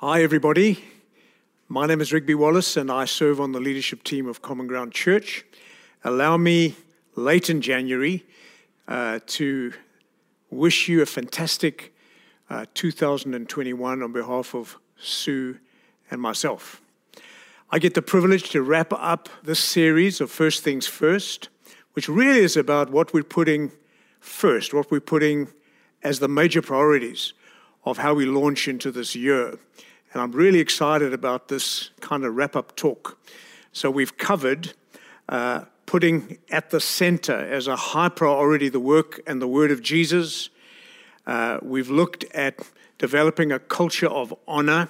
Hi, 0.00 0.22
everybody. 0.22 0.84
My 1.66 1.84
name 1.84 2.00
is 2.00 2.12
Rigby 2.12 2.36
Wallace, 2.36 2.76
and 2.76 2.88
I 2.88 3.04
serve 3.04 3.40
on 3.40 3.50
the 3.50 3.58
leadership 3.58 4.04
team 4.04 4.28
of 4.28 4.40
Common 4.40 4.68
Ground 4.68 4.92
Church. 4.92 5.44
Allow 6.04 6.36
me, 6.36 6.76
late 7.16 7.50
in 7.50 7.60
January, 7.60 8.24
uh, 8.86 9.18
to 9.26 9.72
wish 10.50 10.88
you 10.88 11.02
a 11.02 11.06
fantastic 11.06 11.92
uh, 12.48 12.66
2021 12.74 14.00
on 14.00 14.12
behalf 14.12 14.54
of 14.54 14.78
Sue 15.00 15.58
and 16.12 16.22
myself. 16.22 16.80
I 17.72 17.80
get 17.80 17.94
the 17.94 18.00
privilege 18.00 18.50
to 18.50 18.62
wrap 18.62 18.92
up 18.92 19.28
this 19.42 19.58
series 19.58 20.20
of 20.20 20.30
First 20.30 20.62
Things 20.62 20.86
First, 20.86 21.48
which 21.94 22.08
really 22.08 22.38
is 22.38 22.56
about 22.56 22.90
what 22.90 23.12
we're 23.12 23.24
putting 23.24 23.72
first, 24.20 24.72
what 24.72 24.92
we're 24.92 25.00
putting 25.00 25.48
as 26.04 26.20
the 26.20 26.28
major 26.28 26.62
priorities 26.62 27.32
of 27.84 27.98
how 27.98 28.14
we 28.14 28.26
launch 28.26 28.68
into 28.68 28.92
this 28.92 29.16
year. 29.16 29.58
And 30.12 30.22
I'm 30.22 30.32
really 30.32 30.58
excited 30.58 31.12
about 31.12 31.48
this 31.48 31.90
kind 32.00 32.24
of 32.24 32.34
wrap 32.34 32.56
up 32.56 32.76
talk. 32.76 33.18
So, 33.72 33.90
we've 33.90 34.16
covered 34.16 34.72
uh, 35.28 35.64
putting 35.84 36.38
at 36.50 36.70
the 36.70 36.80
center 36.80 37.34
as 37.34 37.66
a 37.66 37.76
high 37.76 38.08
priority 38.08 38.68
the 38.68 38.80
work 38.80 39.20
and 39.26 39.40
the 39.40 39.48
word 39.48 39.70
of 39.70 39.82
Jesus. 39.82 40.48
Uh, 41.26 41.58
we've 41.62 41.90
looked 41.90 42.24
at 42.34 42.58
developing 42.98 43.52
a 43.52 43.58
culture 43.58 44.08
of 44.08 44.34
honor, 44.46 44.88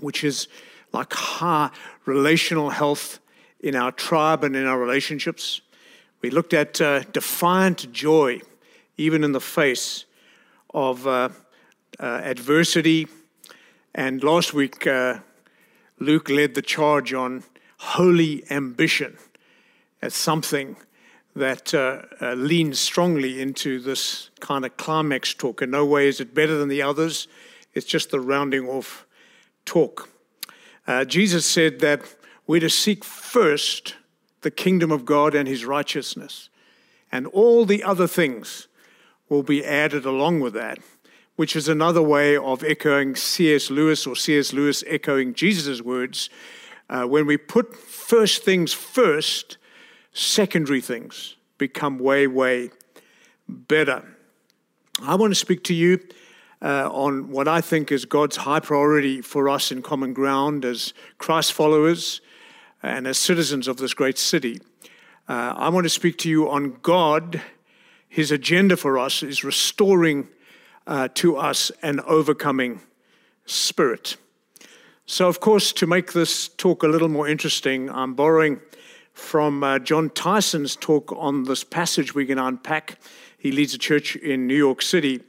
which 0.00 0.24
is 0.24 0.48
like 0.92 1.12
high 1.12 1.70
relational 2.06 2.70
health 2.70 3.18
in 3.60 3.74
our 3.74 3.90
tribe 3.90 4.44
and 4.44 4.54
in 4.54 4.66
our 4.66 4.78
relationships. 4.78 5.60
We 6.22 6.30
looked 6.30 6.54
at 6.54 6.80
uh, 6.80 7.00
defiant 7.12 7.92
joy, 7.92 8.40
even 8.96 9.24
in 9.24 9.32
the 9.32 9.40
face 9.40 10.04
of 10.72 11.06
uh, 11.06 11.28
uh, 11.98 12.04
adversity 12.04 13.08
and 13.94 14.24
last 14.24 14.52
week, 14.52 14.86
uh, 14.86 15.18
Luke 16.00 16.28
led 16.28 16.54
the 16.54 16.62
charge 16.62 17.14
on 17.14 17.44
holy 17.78 18.44
ambition 18.50 19.16
as 20.02 20.14
something 20.14 20.76
that 21.36 21.72
uh, 21.74 22.02
uh, 22.20 22.34
leans 22.34 22.80
strongly 22.80 23.40
into 23.40 23.80
this 23.80 24.30
kind 24.40 24.64
of 24.64 24.76
climax 24.76 25.32
talk. 25.32 25.62
In 25.62 25.70
no 25.70 25.84
way 25.84 26.08
is 26.08 26.20
it 26.20 26.34
better 26.34 26.56
than 26.56 26.68
the 26.68 26.82
others, 26.82 27.28
it's 27.72 27.86
just 27.86 28.10
the 28.10 28.20
rounding 28.20 28.68
off 28.68 29.06
talk. 29.64 30.08
Uh, 30.86 31.04
Jesus 31.04 31.46
said 31.46 31.80
that 31.80 32.02
we're 32.46 32.60
to 32.60 32.70
seek 32.70 33.04
first 33.04 33.94
the 34.42 34.50
kingdom 34.50 34.90
of 34.90 35.04
God 35.04 35.34
and 35.34 35.48
his 35.48 35.64
righteousness, 35.64 36.50
and 37.12 37.26
all 37.28 37.64
the 37.64 37.82
other 37.82 38.06
things 38.06 38.66
will 39.28 39.42
be 39.42 39.64
added 39.64 40.04
along 40.04 40.40
with 40.40 40.52
that 40.54 40.78
which 41.36 41.56
is 41.56 41.68
another 41.68 42.02
way 42.02 42.36
of 42.36 42.62
echoing 42.62 43.16
C.S. 43.16 43.70
Lewis 43.70 44.06
or 44.06 44.14
C.S. 44.14 44.52
Lewis 44.52 44.84
echoing 44.86 45.34
Jesus' 45.34 45.82
words. 45.82 46.30
Uh, 46.88 47.04
when 47.04 47.26
we 47.26 47.36
put 47.36 47.76
first 47.76 48.44
things 48.44 48.72
first, 48.72 49.58
secondary 50.12 50.80
things 50.80 51.36
become 51.58 51.98
way, 51.98 52.26
way 52.26 52.70
better. 53.48 54.04
I 55.02 55.16
want 55.16 55.32
to 55.32 55.34
speak 55.34 55.64
to 55.64 55.74
you 55.74 56.00
uh, 56.62 56.88
on 56.90 57.30
what 57.30 57.48
I 57.48 57.60
think 57.60 57.90
is 57.90 58.04
God's 58.04 58.36
high 58.36 58.60
priority 58.60 59.20
for 59.20 59.48
us 59.48 59.72
in 59.72 59.82
common 59.82 60.12
ground 60.12 60.64
as 60.64 60.94
Christ 61.18 61.52
followers 61.52 62.20
and 62.82 63.06
as 63.06 63.18
citizens 63.18 63.66
of 63.66 63.76
this 63.76 63.92
great 63.92 64.18
city. 64.18 64.60
Uh, 65.28 65.54
I 65.56 65.68
want 65.70 65.84
to 65.84 65.90
speak 65.90 66.18
to 66.18 66.28
you 66.28 66.48
on 66.48 66.78
God. 66.82 67.42
His 68.08 68.30
agenda 68.30 68.76
for 68.76 68.98
us 68.98 69.22
is 69.22 69.42
restoring 69.42 70.28
uh, 70.86 71.08
to 71.14 71.36
us 71.36 71.70
an 71.82 72.00
overcoming 72.00 72.80
spirit. 73.46 74.16
So, 75.06 75.28
of 75.28 75.40
course, 75.40 75.72
to 75.74 75.86
make 75.86 76.12
this 76.12 76.48
talk 76.48 76.82
a 76.82 76.88
little 76.88 77.08
more 77.08 77.28
interesting, 77.28 77.90
I'm 77.90 78.14
borrowing 78.14 78.60
from 79.12 79.62
uh, 79.62 79.78
Jon 79.78 80.10
Tyson's 80.10 80.76
talk 80.76 81.12
on 81.12 81.44
this 81.44 81.62
passage 81.62 82.14
we're 82.14 82.26
going 82.26 82.38
to 82.38 82.46
unpack. 82.46 82.98
He 83.38 83.52
leads 83.52 83.74
a 83.74 83.78
church 83.78 84.16
in 84.16 84.46
New 84.46 84.56
York 84.56 84.82
City. 84.82 85.22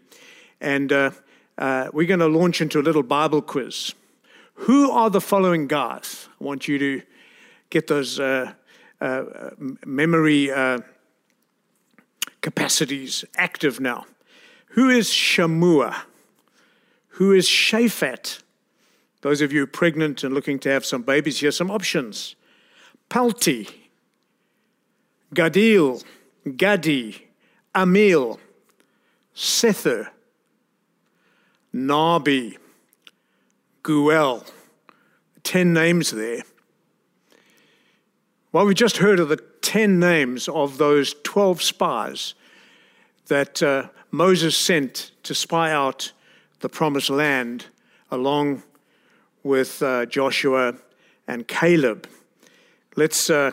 And 0.61 0.91
uh, 0.91 1.11
uh, 1.57 1.89
we're 1.93 2.07
going 2.07 2.21
to 2.21 2.27
launch 2.27 2.61
into 2.61 2.79
a 2.79 2.83
little 2.83 3.03
Bible 3.03 3.41
quiz. 3.41 3.93
Who 4.55 4.89
are 4.91 5.09
the 5.09 5.21
following 5.21 5.67
guys? 5.67 6.29
I 6.39 6.43
want 6.43 6.67
you 6.67 6.79
to 6.79 7.01
get 7.69 7.87
those 7.87 8.19
uh, 8.19 8.53
memory 9.85 10.49
capacities 12.41 13.25
active 13.35 13.79
now. 13.79 14.05
Who 14.75 14.89
is 14.89 15.07
Shammua? 15.07 15.95
Who 17.11 17.31
is 17.31 17.47
Shaphat? 17.47 18.41
Those 19.21 19.39
of 19.39 19.53
you 19.53 19.65
pregnant 19.65 20.21
and 20.25 20.35
looking 20.35 20.59
to 20.59 20.69
have 20.69 20.85
some 20.85 21.01
babies, 21.01 21.39
here 21.39 21.51
some 21.51 21.71
options. 21.71 22.35
Palti, 23.07 23.69
Gaddiel, 25.33 26.03
Gaddi, 26.45 27.21
Ammiel, 27.73 28.37
Sethur, 29.33 30.09
Nahbi, 31.73 32.57
Geuel. 33.81 34.45
Ten 35.43 35.71
names 35.71 36.11
there. 36.11 36.43
Well, 38.51 38.65
we 38.65 38.73
just 38.73 38.97
heard 38.97 39.21
of 39.21 39.29
the 39.29 39.41
ten 39.61 40.01
names 40.01 40.49
of 40.49 40.77
those 40.77 41.15
12 41.23 41.61
spies 41.61 42.33
that 43.27 43.63
uh, 43.63 43.87
Moses 44.11 44.55
sent 44.55 45.11
to 45.23 45.35
spy 45.35 45.71
out 45.71 46.11
the 46.59 46.69
promised 46.69 47.09
land 47.09 47.65
along 48.11 48.63
with 49.43 49.81
uh, 49.83 50.05
Joshua 50.05 50.75
and 51.27 51.47
Caleb. 51.47 52.07
Let's 52.95 53.29
uh, 53.29 53.51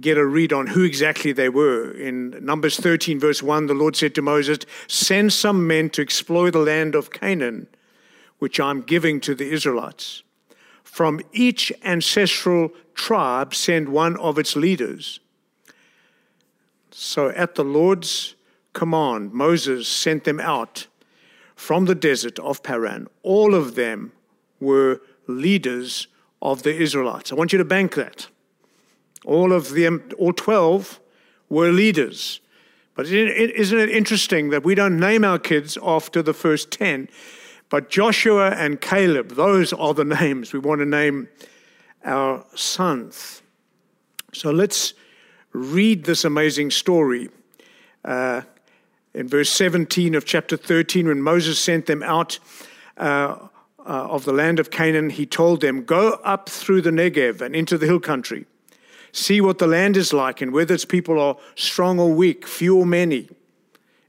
get 0.00 0.18
a 0.18 0.24
read 0.24 0.52
on 0.52 0.68
who 0.68 0.82
exactly 0.82 1.32
they 1.32 1.48
were. 1.48 1.90
In 1.92 2.44
Numbers 2.44 2.76
13, 2.76 3.20
verse 3.20 3.42
1, 3.42 3.66
the 3.66 3.74
Lord 3.74 3.96
said 3.96 4.14
to 4.14 4.22
Moses, 4.22 4.58
Send 4.88 5.32
some 5.32 5.66
men 5.66 5.90
to 5.90 6.02
explore 6.02 6.50
the 6.50 6.58
land 6.58 6.94
of 6.94 7.10
Canaan, 7.10 7.68
which 8.38 8.58
I'm 8.58 8.80
giving 8.80 9.20
to 9.20 9.34
the 9.34 9.50
Israelites. 9.50 10.22
From 10.82 11.20
each 11.32 11.72
ancestral 11.84 12.70
tribe, 12.94 13.54
send 13.54 13.88
one 13.88 14.16
of 14.18 14.38
its 14.38 14.56
leaders. 14.56 15.20
So 16.90 17.30
at 17.30 17.54
the 17.54 17.64
Lord's 17.64 18.34
command, 18.72 19.32
Moses 19.32 19.88
sent 19.88 20.24
them 20.24 20.40
out 20.40 20.86
from 21.54 21.84
the 21.84 21.94
desert 21.94 22.38
of 22.38 22.62
Paran. 22.62 23.06
All 23.22 23.54
of 23.54 23.74
them 23.74 24.12
were 24.60 25.00
leaders 25.26 26.08
of 26.40 26.62
the 26.62 26.74
Israelites. 26.74 27.30
I 27.32 27.34
want 27.34 27.52
you 27.52 27.58
to 27.58 27.64
bank 27.64 27.94
that. 27.94 28.28
All 29.24 29.52
of 29.52 29.70
them, 29.70 30.02
all 30.18 30.32
12 30.32 31.00
were 31.48 31.70
leaders. 31.70 32.40
But 32.94 33.06
isn't 33.06 33.78
it 33.78 33.90
interesting 33.90 34.50
that 34.50 34.64
we 34.64 34.74
don't 34.74 34.98
name 34.98 35.24
our 35.24 35.38
kids 35.38 35.78
after 35.82 36.22
the 36.22 36.34
first 36.34 36.70
10? 36.70 37.08
But 37.68 37.88
Joshua 37.88 38.50
and 38.50 38.80
Caleb, 38.80 39.30
those 39.30 39.72
are 39.72 39.94
the 39.94 40.04
names 40.20 40.52
we 40.52 40.58
want 40.58 40.80
to 40.80 40.86
name 40.86 41.28
our 42.04 42.44
sons. 42.54 43.42
So 44.32 44.50
let's 44.50 44.94
read 45.52 46.04
this 46.04 46.24
amazing 46.24 46.70
story. 46.70 47.30
Uh, 48.04 48.42
in 49.14 49.28
verse 49.28 49.50
17 49.50 50.14
of 50.14 50.24
chapter 50.24 50.56
13, 50.56 51.06
when 51.06 51.20
Moses 51.22 51.58
sent 51.58 51.86
them 51.86 52.02
out 52.02 52.38
uh, 52.96 53.36
uh, 53.78 53.82
of 53.84 54.24
the 54.24 54.32
land 54.32 54.58
of 54.58 54.70
Canaan, 54.70 55.10
he 55.10 55.26
told 55.26 55.60
them, 55.60 55.84
Go 55.84 56.12
up 56.24 56.48
through 56.48 56.82
the 56.82 56.90
Negev 56.90 57.40
and 57.40 57.54
into 57.54 57.76
the 57.76 57.86
hill 57.86 58.00
country. 58.00 58.46
See 59.12 59.40
what 59.40 59.58
the 59.58 59.66
land 59.66 59.96
is 59.96 60.12
like 60.12 60.40
and 60.40 60.52
whether 60.52 60.74
its 60.74 60.86
people 60.86 61.20
are 61.20 61.36
strong 61.54 61.98
or 61.98 62.12
weak, 62.12 62.46
few 62.46 62.78
or 62.78 62.86
many. 62.86 63.28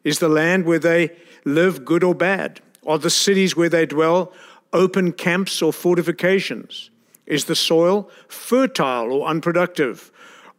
Is 0.03 0.19
the 0.19 0.29
land 0.29 0.65
where 0.65 0.79
they 0.79 1.11
live 1.43 1.83
good 1.83 2.03
or 2.03 2.15
bad? 2.15 2.61
Are 2.85 2.97
the 2.97 3.09
cities 3.09 3.55
where 3.55 3.69
they 3.69 3.85
dwell 3.85 4.31
open 4.71 5.11
camps 5.11 5.61
or 5.61 5.73
fortifications? 5.73 6.89
Is 7.25 7.45
the 7.45 7.55
soil 7.55 8.09
fertile 8.27 9.11
or 9.11 9.27
unproductive? 9.27 10.11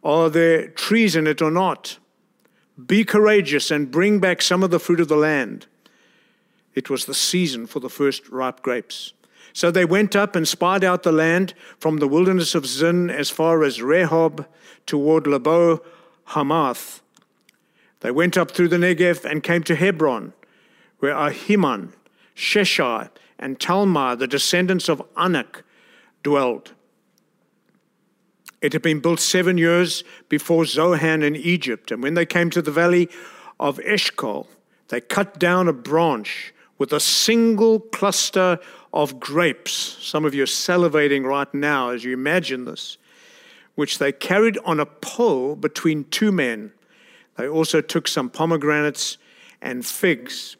Are 0.03 0.29
there 0.29 0.67
trees 0.69 1.15
in 1.15 1.25
it 1.25 1.41
or 1.41 1.51
not? 1.51 1.97
Be 2.83 3.03
courageous 3.05 3.71
and 3.71 3.91
bring 3.91 4.19
back 4.19 4.41
some 4.41 4.63
of 4.63 4.71
the 4.71 4.79
fruit 4.79 4.99
of 4.99 5.07
the 5.07 5.15
land. 5.15 5.67
It 6.73 6.89
was 6.89 7.05
the 7.05 7.13
season 7.13 7.67
for 7.67 7.79
the 7.79 7.89
first 7.89 8.27
ripe 8.29 8.61
grapes. 8.61 9.13
So 9.53 9.71
they 9.71 9.85
went 9.85 10.15
up 10.15 10.35
and 10.35 10.45
spied 10.45 10.83
out 10.83 11.03
the 11.03 11.13
land 11.13 11.53
from 11.79 11.97
the 11.97 12.07
wilderness 12.07 12.55
of 12.55 12.65
Zin 12.65 13.09
as 13.09 13.29
far 13.29 13.63
as 13.63 13.79
Rehob 13.79 14.45
toward 14.85 15.27
Lebo 15.27 15.81
Hamath. 16.25 17.01
They 18.01 18.11
went 18.11 18.37
up 18.37 18.51
through 18.51 18.67
the 18.67 18.77
Negev 18.77 19.23
and 19.23 19.41
came 19.41 19.63
to 19.63 19.75
Hebron, 19.75 20.33
where 20.99 21.15
Ahiman, 21.15 21.93
Sheshai, 22.35 23.09
and 23.39 23.57
Talmai, 23.57 24.19
the 24.19 24.27
descendants 24.27 24.89
of 24.89 25.01
Anak, 25.15 25.63
dwelled. 26.21 26.73
It 28.65 28.73
had 28.73 28.81
been 28.81 28.99
built 28.99 29.19
seven 29.19 29.59
years 29.59 30.03
before 30.27 30.65
Zoan 30.65 31.21
in 31.21 31.35
Egypt. 31.35 31.91
And 31.91 32.01
when 32.01 32.15
they 32.15 32.25
came 32.25 32.49
to 32.49 32.63
the 32.63 32.71
valley 32.71 33.09
of 33.59 33.79
Eshcol, 33.81 34.47
they 34.87 35.01
cut 35.01 35.37
down 35.37 35.67
a 35.67 35.73
branch 35.73 36.51
with 36.79 36.91
a 36.91 36.99
single 36.99 37.79
cluster 37.79 38.57
of 38.91 39.19
grapes. 39.19 39.71
Some 39.71 40.25
of 40.25 40.33
you 40.33 40.41
are 40.41 40.47
salivating 40.47 41.25
right 41.25 41.53
now 41.53 41.91
as 41.91 42.03
you 42.03 42.11
imagine 42.11 42.65
this, 42.65 42.97
which 43.75 43.99
they 43.99 44.11
carried 44.11 44.57
on 44.65 44.79
a 44.79 44.87
pole 44.87 45.55
between 45.55 46.05
two 46.05 46.31
men. 46.31 46.71
They 47.37 47.47
also 47.47 47.81
took 47.81 48.07
some 48.07 48.31
pomegranates 48.31 49.19
and 49.61 49.85
figs. 49.85 50.57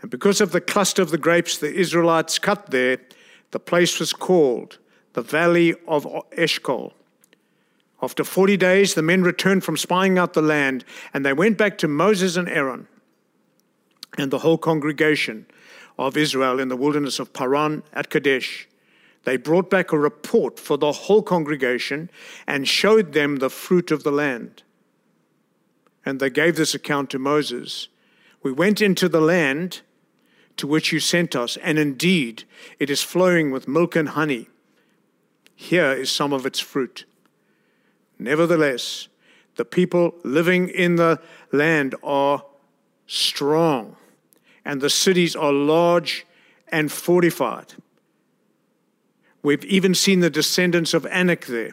And 0.00 0.12
because 0.12 0.40
of 0.40 0.52
the 0.52 0.60
cluster 0.60 1.02
of 1.02 1.10
the 1.10 1.18
grapes 1.18 1.58
the 1.58 1.74
Israelites 1.74 2.38
cut 2.38 2.70
there, 2.70 2.98
the 3.50 3.58
place 3.58 3.98
was 3.98 4.12
called 4.12 4.78
the 5.14 5.22
Valley 5.22 5.74
of 5.88 6.06
Eshcol. 6.30 6.92
After 8.02 8.24
40 8.24 8.56
days, 8.56 8.94
the 8.94 9.02
men 9.02 9.22
returned 9.22 9.64
from 9.64 9.76
spying 9.76 10.18
out 10.18 10.34
the 10.34 10.42
land, 10.42 10.84
and 11.14 11.24
they 11.24 11.32
went 11.32 11.56
back 11.56 11.78
to 11.78 11.88
Moses 11.88 12.36
and 12.36 12.48
Aaron 12.48 12.88
and 14.18 14.30
the 14.30 14.38
whole 14.38 14.58
congregation 14.58 15.46
of 15.98 16.16
Israel 16.16 16.60
in 16.60 16.68
the 16.68 16.76
wilderness 16.76 17.18
of 17.18 17.32
Paran 17.32 17.82
at 17.92 18.10
Kadesh. 18.10 18.68
They 19.24 19.36
brought 19.36 19.70
back 19.70 19.92
a 19.92 19.98
report 19.98 20.60
for 20.60 20.76
the 20.76 20.92
whole 20.92 21.22
congregation 21.22 22.10
and 22.46 22.68
showed 22.68 23.12
them 23.12 23.36
the 23.36 23.50
fruit 23.50 23.90
of 23.90 24.02
the 24.02 24.12
land. 24.12 24.62
And 26.04 26.20
they 26.20 26.30
gave 26.30 26.56
this 26.56 26.74
account 26.74 27.10
to 27.10 27.18
Moses. 27.18 27.88
We 28.42 28.52
went 28.52 28.80
into 28.80 29.08
the 29.08 29.20
land 29.20 29.80
to 30.58 30.66
which 30.66 30.92
you 30.92 31.00
sent 31.00 31.34
us, 31.34 31.56
and 31.58 31.78
indeed 31.78 32.44
it 32.78 32.88
is 32.88 33.02
flowing 33.02 33.50
with 33.50 33.66
milk 33.66 33.96
and 33.96 34.10
honey. 34.10 34.48
Here 35.54 35.92
is 35.92 36.10
some 36.10 36.32
of 36.32 36.46
its 36.46 36.60
fruit. 36.60 37.04
Nevertheless, 38.18 39.08
the 39.56 39.64
people 39.64 40.14
living 40.22 40.68
in 40.68 40.96
the 40.96 41.20
land 41.52 41.94
are 42.02 42.44
strong, 43.06 43.96
and 44.64 44.80
the 44.80 44.90
cities 44.90 45.36
are 45.36 45.52
large 45.52 46.26
and 46.68 46.90
fortified. 46.90 47.74
We've 49.42 49.64
even 49.64 49.94
seen 49.94 50.20
the 50.20 50.30
descendants 50.30 50.92
of 50.92 51.06
Anak 51.06 51.46
there. 51.46 51.72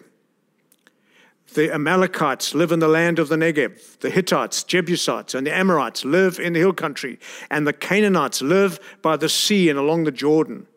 The 1.54 1.74
Amalekites 1.74 2.56
live 2.56 2.72
in 2.72 2.80
the 2.80 2.88
land 2.88 3.20
of 3.20 3.30
the 3.30 3.36
Negev. 3.36 4.00
The 4.00 4.10
Hittites, 4.10 4.64
Jebusites, 4.64 5.36
and 5.36 5.46
the 5.46 5.56
Amorites 5.56 6.04
live 6.06 6.40
in 6.40 6.54
the 6.54 6.60
hill 6.60 6.74
country. 6.74 7.20
And 7.50 7.68
the 7.68 7.74
Canaanites 7.74 8.42
live 8.42 8.80
by 9.02 9.18
the 9.18 9.30
sea 9.30 9.70
and 9.70 9.78
along 9.78 10.04
the 10.04 10.12
Jordan. 10.12 10.68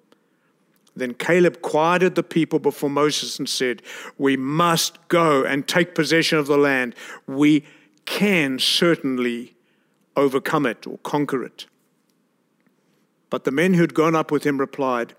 Then 0.96 1.12
Caleb 1.12 1.60
quieted 1.60 2.14
the 2.14 2.22
people 2.22 2.58
before 2.58 2.88
Moses 2.88 3.38
and 3.38 3.48
said, 3.48 3.82
We 4.16 4.36
must 4.36 5.06
go 5.08 5.44
and 5.44 5.68
take 5.68 5.94
possession 5.94 6.38
of 6.38 6.46
the 6.46 6.56
land. 6.56 6.94
We 7.26 7.64
can 8.06 8.58
certainly 8.58 9.54
overcome 10.16 10.64
it 10.64 10.86
or 10.86 10.96
conquer 10.98 11.44
it. 11.44 11.66
But 13.28 13.44
the 13.44 13.50
men 13.50 13.74
who'd 13.74 13.92
gone 13.92 14.16
up 14.16 14.30
with 14.30 14.44
him 14.44 14.58
replied 14.58 15.14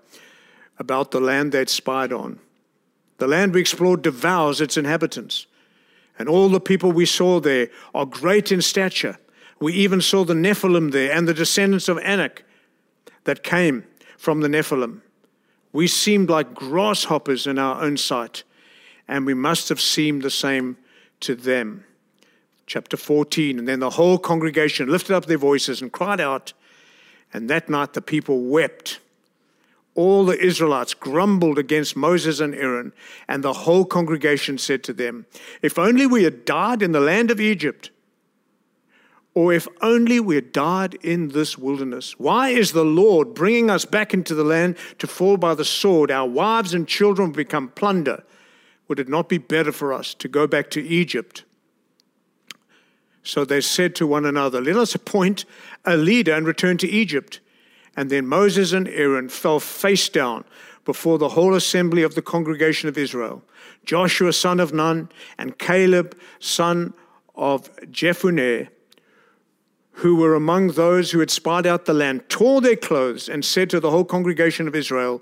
about 0.78 1.12
the 1.12 1.20
land 1.20 1.52
they'd 1.52 1.68
spied 1.68 2.12
on. 2.12 2.40
The 3.18 3.28
land 3.28 3.54
we 3.54 3.60
explored 3.60 4.02
devours 4.02 4.60
its 4.60 4.76
inhabitants, 4.76 5.46
and 6.18 6.28
all 6.28 6.48
the 6.48 6.60
people 6.60 6.90
we 6.90 7.06
saw 7.06 7.38
there 7.38 7.68
are 7.94 8.06
great 8.06 8.50
in 8.50 8.62
stature. 8.62 9.18
We 9.60 9.72
even 9.74 10.00
saw 10.00 10.24
the 10.24 10.34
Nephilim 10.34 10.92
there 10.92 11.12
and 11.12 11.28
the 11.28 11.34
descendants 11.34 11.88
of 11.88 11.98
Anak 11.98 12.44
that 13.24 13.42
came 13.42 13.84
from 14.16 14.40
the 14.40 14.48
Nephilim. 14.48 15.02
We 15.78 15.86
seemed 15.86 16.28
like 16.28 16.54
grasshoppers 16.54 17.46
in 17.46 17.56
our 17.56 17.80
own 17.80 17.98
sight, 17.98 18.42
and 19.06 19.24
we 19.24 19.32
must 19.32 19.68
have 19.68 19.80
seemed 19.80 20.22
the 20.22 20.28
same 20.28 20.76
to 21.20 21.36
them. 21.36 21.84
Chapter 22.66 22.96
14. 22.96 23.60
And 23.60 23.68
then 23.68 23.78
the 23.78 23.90
whole 23.90 24.18
congregation 24.18 24.88
lifted 24.88 25.14
up 25.14 25.26
their 25.26 25.38
voices 25.38 25.80
and 25.80 25.92
cried 25.92 26.20
out, 26.20 26.52
and 27.32 27.48
that 27.48 27.68
night 27.68 27.92
the 27.92 28.02
people 28.02 28.40
wept. 28.40 28.98
All 29.94 30.24
the 30.24 30.44
Israelites 30.44 30.94
grumbled 30.94 31.60
against 31.60 31.94
Moses 31.94 32.40
and 32.40 32.56
Aaron, 32.56 32.92
and 33.28 33.44
the 33.44 33.52
whole 33.52 33.84
congregation 33.84 34.58
said 34.58 34.82
to 34.82 34.92
them, 34.92 35.26
If 35.62 35.78
only 35.78 36.06
we 36.06 36.24
had 36.24 36.44
died 36.44 36.82
in 36.82 36.90
the 36.90 36.98
land 36.98 37.30
of 37.30 37.40
Egypt 37.40 37.90
or 39.38 39.52
if 39.52 39.68
only 39.82 40.18
we 40.18 40.34
had 40.34 40.50
died 40.50 40.94
in 40.94 41.28
this 41.28 41.56
wilderness. 41.56 42.18
Why 42.18 42.48
is 42.48 42.72
the 42.72 42.84
Lord 42.84 43.34
bringing 43.34 43.70
us 43.70 43.84
back 43.84 44.12
into 44.12 44.34
the 44.34 44.42
land 44.42 44.76
to 44.98 45.06
fall 45.06 45.36
by 45.36 45.54
the 45.54 45.64
sword? 45.64 46.10
Our 46.10 46.28
wives 46.28 46.74
and 46.74 46.88
children 46.88 47.30
become 47.30 47.68
plunder. 47.68 48.24
Would 48.88 48.98
it 48.98 49.08
not 49.08 49.28
be 49.28 49.38
better 49.38 49.70
for 49.70 49.92
us 49.92 50.12
to 50.14 50.26
go 50.26 50.48
back 50.48 50.70
to 50.70 50.82
Egypt? 50.82 51.44
So 53.22 53.44
they 53.44 53.60
said 53.60 53.94
to 53.94 54.08
one 54.08 54.26
another, 54.26 54.60
Let 54.60 54.74
us 54.74 54.96
appoint 54.96 55.44
a 55.84 55.96
leader 55.96 56.34
and 56.34 56.44
return 56.44 56.76
to 56.78 56.88
Egypt. 56.88 57.38
And 57.96 58.10
then 58.10 58.26
Moses 58.26 58.72
and 58.72 58.88
Aaron 58.88 59.28
fell 59.28 59.60
face 59.60 60.08
down 60.08 60.46
before 60.84 61.16
the 61.16 61.28
whole 61.28 61.54
assembly 61.54 62.02
of 62.02 62.16
the 62.16 62.22
congregation 62.22 62.88
of 62.88 62.98
Israel. 62.98 63.44
Joshua, 63.84 64.32
son 64.32 64.58
of 64.58 64.72
Nun, 64.72 65.08
and 65.38 65.56
Caleb, 65.58 66.18
son 66.40 66.92
of 67.36 67.72
Jephunneh, 67.82 68.70
who 69.98 70.14
were 70.14 70.36
among 70.36 70.68
those 70.68 71.10
who 71.10 71.18
had 71.18 71.30
spied 71.30 71.66
out 71.66 71.84
the 71.84 71.92
land, 71.92 72.22
tore 72.28 72.60
their 72.60 72.76
clothes 72.76 73.28
and 73.28 73.44
said 73.44 73.68
to 73.68 73.80
the 73.80 73.90
whole 73.90 74.04
congregation 74.04 74.68
of 74.68 74.76
Israel, 74.76 75.20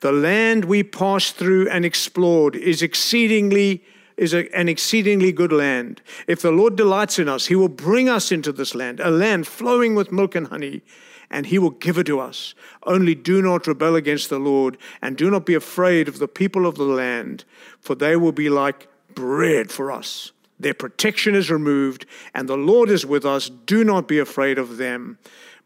The 0.00 0.10
land 0.10 0.64
we 0.64 0.82
passed 0.82 1.36
through 1.36 1.68
and 1.68 1.84
explored 1.84 2.56
is 2.56 2.82
exceedingly 2.82 3.84
is 4.16 4.34
a, 4.34 4.52
an 4.56 4.68
exceedingly 4.68 5.30
good 5.30 5.52
land. 5.52 6.00
If 6.26 6.42
the 6.42 6.50
Lord 6.50 6.74
delights 6.74 7.18
in 7.18 7.28
us, 7.28 7.46
he 7.46 7.54
will 7.54 7.68
bring 7.68 8.08
us 8.08 8.32
into 8.32 8.50
this 8.50 8.74
land, 8.74 8.98
a 8.98 9.10
land 9.10 9.46
flowing 9.46 9.94
with 9.94 10.10
milk 10.10 10.34
and 10.34 10.48
honey, 10.48 10.82
and 11.30 11.46
he 11.46 11.58
will 11.58 11.70
give 11.70 11.98
it 11.98 12.04
to 12.04 12.18
us. 12.18 12.54
Only 12.84 13.14
do 13.14 13.42
not 13.42 13.66
rebel 13.66 13.94
against 13.94 14.30
the 14.30 14.38
Lord, 14.38 14.76
and 15.02 15.16
do 15.16 15.30
not 15.30 15.46
be 15.46 15.54
afraid 15.54 16.08
of 16.08 16.18
the 16.18 16.28
people 16.28 16.66
of 16.66 16.76
the 16.76 16.84
land, 16.84 17.44
for 17.78 17.94
they 17.94 18.16
will 18.16 18.32
be 18.32 18.48
like 18.48 18.88
bread 19.14 19.70
for 19.70 19.92
us. 19.92 20.32
Their 20.58 20.74
protection 20.74 21.34
is 21.34 21.50
removed, 21.50 22.06
and 22.34 22.48
the 22.48 22.56
Lord 22.56 22.88
is 22.88 23.04
with 23.04 23.24
us. 23.24 23.50
Do 23.50 23.84
not 23.84 24.08
be 24.08 24.18
afraid 24.18 24.58
of 24.58 24.76
them. 24.76 25.18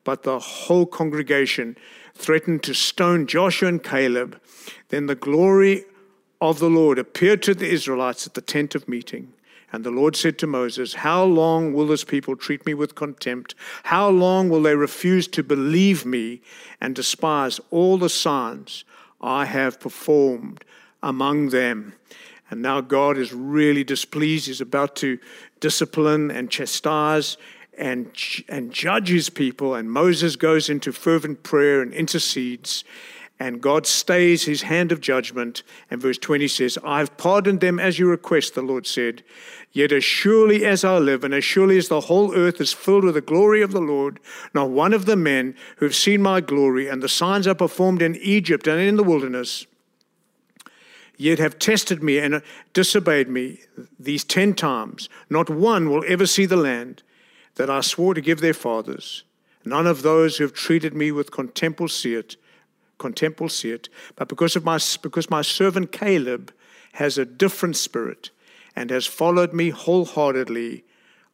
But 0.03 0.23
the 0.23 0.39
whole 0.39 0.87
congregation 0.87 1.77
threatened 2.15 2.63
to 2.65 2.75
stone 2.75 3.27
Joshua 3.27 3.69
and 3.69 3.83
Caleb. 3.83 4.41
Then 4.89 5.07
the 5.07 5.15
glory 5.15 5.85
of 6.41 6.59
the 6.59 6.71
Lord 6.71 6.99
appeared 6.99 7.43
to 7.43 7.55
the 7.55 7.69
Israelites 7.69 8.27
at 8.27 8.35
the 8.35 8.41
tent 8.41 8.75
of 8.75 8.89
meeting. 8.89 9.33
And 9.73 9.85
the 9.85 9.91
Lord 9.91 10.17
said 10.17 10.37
to 10.39 10.47
Moses, 10.47 10.95
How 10.95 11.23
long 11.23 11.73
will 11.73 11.87
this 11.87 12.03
people 12.03 12.35
treat 12.35 12.67
me 12.67 12.75
with 12.75 12.95
contempt? 12.95 13.55
How 13.85 14.09
long 14.09 14.49
will 14.49 14.63
they 14.63 14.75
refuse 14.75 15.29
to 15.29 15.45
believe 15.45 16.05
me 16.05 16.43
and 16.81 16.95
despise 16.95 17.61
all 17.71 17.97
the 17.97 18.09
signs 18.09 18.85
I 19.21 19.45
have 19.45 19.79
performed 19.79 20.65
among 21.03 21.51
them? 21.51 21.95
And 22.51 22.63
now 22.63 22.81
God 22.81 23.17
is 23.17 23.33
really 23.33 23.85
displeased. 23.85 24.47
He's 24.47 24.61
about 24.61 24.97
to 24.97 25.19
discipline 25.61 26.31
and 26.31 26.51
chastise 26.51 27.37
and, 27.79 28.11
and 28.49 28.73
judge 28.73 29.09
his 29.09 29.31
people. 29.31 29.75
And 29.75 29.91
Moses 29.91 30.37
goes 30.37 30.69
into 30.69 30.93
fervent 30.93 31.43
prayer 31.45 31.81
and 31.81 31.93
intercedes. 31.95 32.85
And 33.39 33.63
God 33.63 33.87
stays 33.87 34.45
his 34.45 34.63
hand 34.63 34.93
of 34.93 35.01
judgment. 35.01 35.63
And 35.91 36.01
verse 36.01 36.19
20 36.19 36.47
says, 36.49 36.77
I've 36.85 37.17
pardoned 37.17 37.61
them 37.61 37.79
as 37.79 37.99
you 37.99 38.07
request, 38.07 38.55
the 38.55 38.63
Lord 38.63 38.87
said. 38.87 39.23
Yet 39.73 39.93
as 39.93 40.05
surely 40.05 40.67
as 40.67 40.85
I 40.85 40.99
live, 40.99 41.25
and 41.25 41.33
as 41.33 41.45
surely 41.45 41.79
as 41.79 41.89
the 41.89 42.03
whole 42.03 42.35
earth 42.35 42.61
is 42.61 42.73
filled 42.73 43.05
with 43.05 43.15
the 43.15 43.21
glory 43.21 43.63
of 43.63 43.71
the 43.71 43.81
Lord, 43.81 44.21
not 44.53 44.71
one 44.71 44.93
of 44.93 45.07
the 45.07 45.17
men 45.17 45.55
who 45.77 45.87
have 45.87 45.95
seen 45.95 46.21
my 46.21 46.41
glory 46.41 46.89
and 46.89 47.03
the 47.03 47.09
signs 47.09 47.47
I 47.47 47.55
performed 47.55 48.03
in 48.03 48.17
Egypt 48.17 48.67
and 48.67 48.81
in 48.81 48.97
the 48.97 49.05
wilderness 49.05 49.67
yet 51.21 51.39
have 51.39 51.59
tested 51.59 52.03
me 52.03 52.19
and 52.19 52.43
disobeyed 52.73 53.29
me 53.29 53.61
these 53.99 54.25
ten 54.25 54.55
times, 54.55 55.09
not 55.29 55.51
one 55.51 55.91
will 55.91 56.03
ever 56.09 56.27
see 56.27 56.47
the 56.47 56.57
land 56.57 57.03
that 57.57 57.69
I 57.69 57.83
swore 57.83 58.15
to 58.15 58.23
give 58.23 58.41
their 58.41 58.55
fathers. 58.55 59.23
None 59.65 59.87
of 59.87 60.01
those 60.01 60.39
who 60.39 60.45
have 60.45 60.55
treated 60.55 60.95
me 60.95 61.13
with 61.13 61.31
contempt 61.31 61.79
will 61.79 61.89
see 61.89 62.15
it, 62.15 62.37
contempt 62.97 63.39
will 63.39 63.51
see 63.51 63.71
it. 63.71 63.91
But 64.17 64.29
because 64.29 64.57
of 64.57 64.65
my 64.65 64.79
because 65.03 65.29
my 65.29 65.43
servant 65.43 65.93
Caleb 65.93 66.55
has 66.95 67.19
a 67.19 67.27
different 67.27 67.77
spirit 67.77 68.31
and 68.75 68.91
has 68.91 69.07
followed 69.07 69.53
me 69.53 69.69
wholeheartedly, 69.69 70.85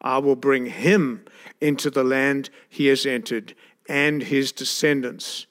I 0.01 0.19
will 0.19 0.37
bring 0.37 0.67
him 0.67 1.25
into 1.61 1.91
the 1.91 2.05
land 2.05 2.51
he 2.69 2.87
has 2.87 3.07
entered, 3.07 3.55
and 3.89 4.23
his 4.23 4.51
descendants 4.51 5.47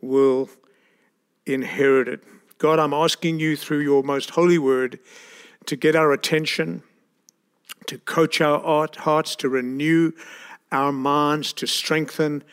will 0.00 0.50
inherit 1.46 2.06
it. 2.06 2.22
God, 2.62 2.78
I'm 2.78 2.94
asking 2.94 3.40
you 3.40 3.56
through 3.56 3.80
your 3.80 4.04
most 4.04 4.30
holy 4.30 4.56
word 4.56 5.00
to 5.66 5.74
get 5.74 5.96
our 5.96 6.12
attention, 6.12 6.84
to 7.88 7.98
coach 7.98 8.40
our 8.40 8.88
hearts, 8.98 9.34
to 9.34 9.48
renew 9.48 10.12
our 10.70 10.92
minds, 10.92 11.52
to 11.54 11.66
strengthen 11.66 12.44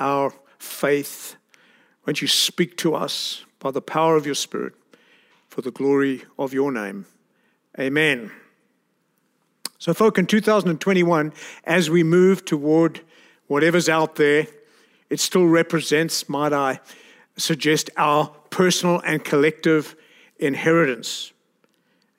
our 0.00 0.32
faith. 0.58 1.36
Won't 2.06 2.22
you 2.22 2.28
speak 2.28 2.78
to 2.78 2.94
us 2.94 3.44
by 3.58 3.70
the 3.70 3.82
power 3.82 4.16
of 4.16 4.24
your 4.24 4.34
Spirit 4.34 4.72
for 5.50 5.60
the 5.60 5.70
glory 5.70 6.24
of 6.38 6.54
your 6.54 6.72
name? 6.72 7.04
Amen. 7.78 8.32
So, 9.78 9.92
folk, 9.92 10.16
in 10.16 10.24
2021, 10.24 11.30
as 11.64 11.90
we 11.90 12.02
move 12.02 12.46
toward 12.46 13.02
whatever's 13.48 13.90
out 13.90 14.16
there 14.16 14.46
it 15.10 15.20
still 15.20 15.46
represents, 15.46 16.28
might 16.28 16.52
I 16.52 16.80
suggest, 17.40 17.90
our 17.96 18.28
personal 18.50 19.00
and 19.00 19.24
collective 19.24 19.96
inheritance. 20.38 21.32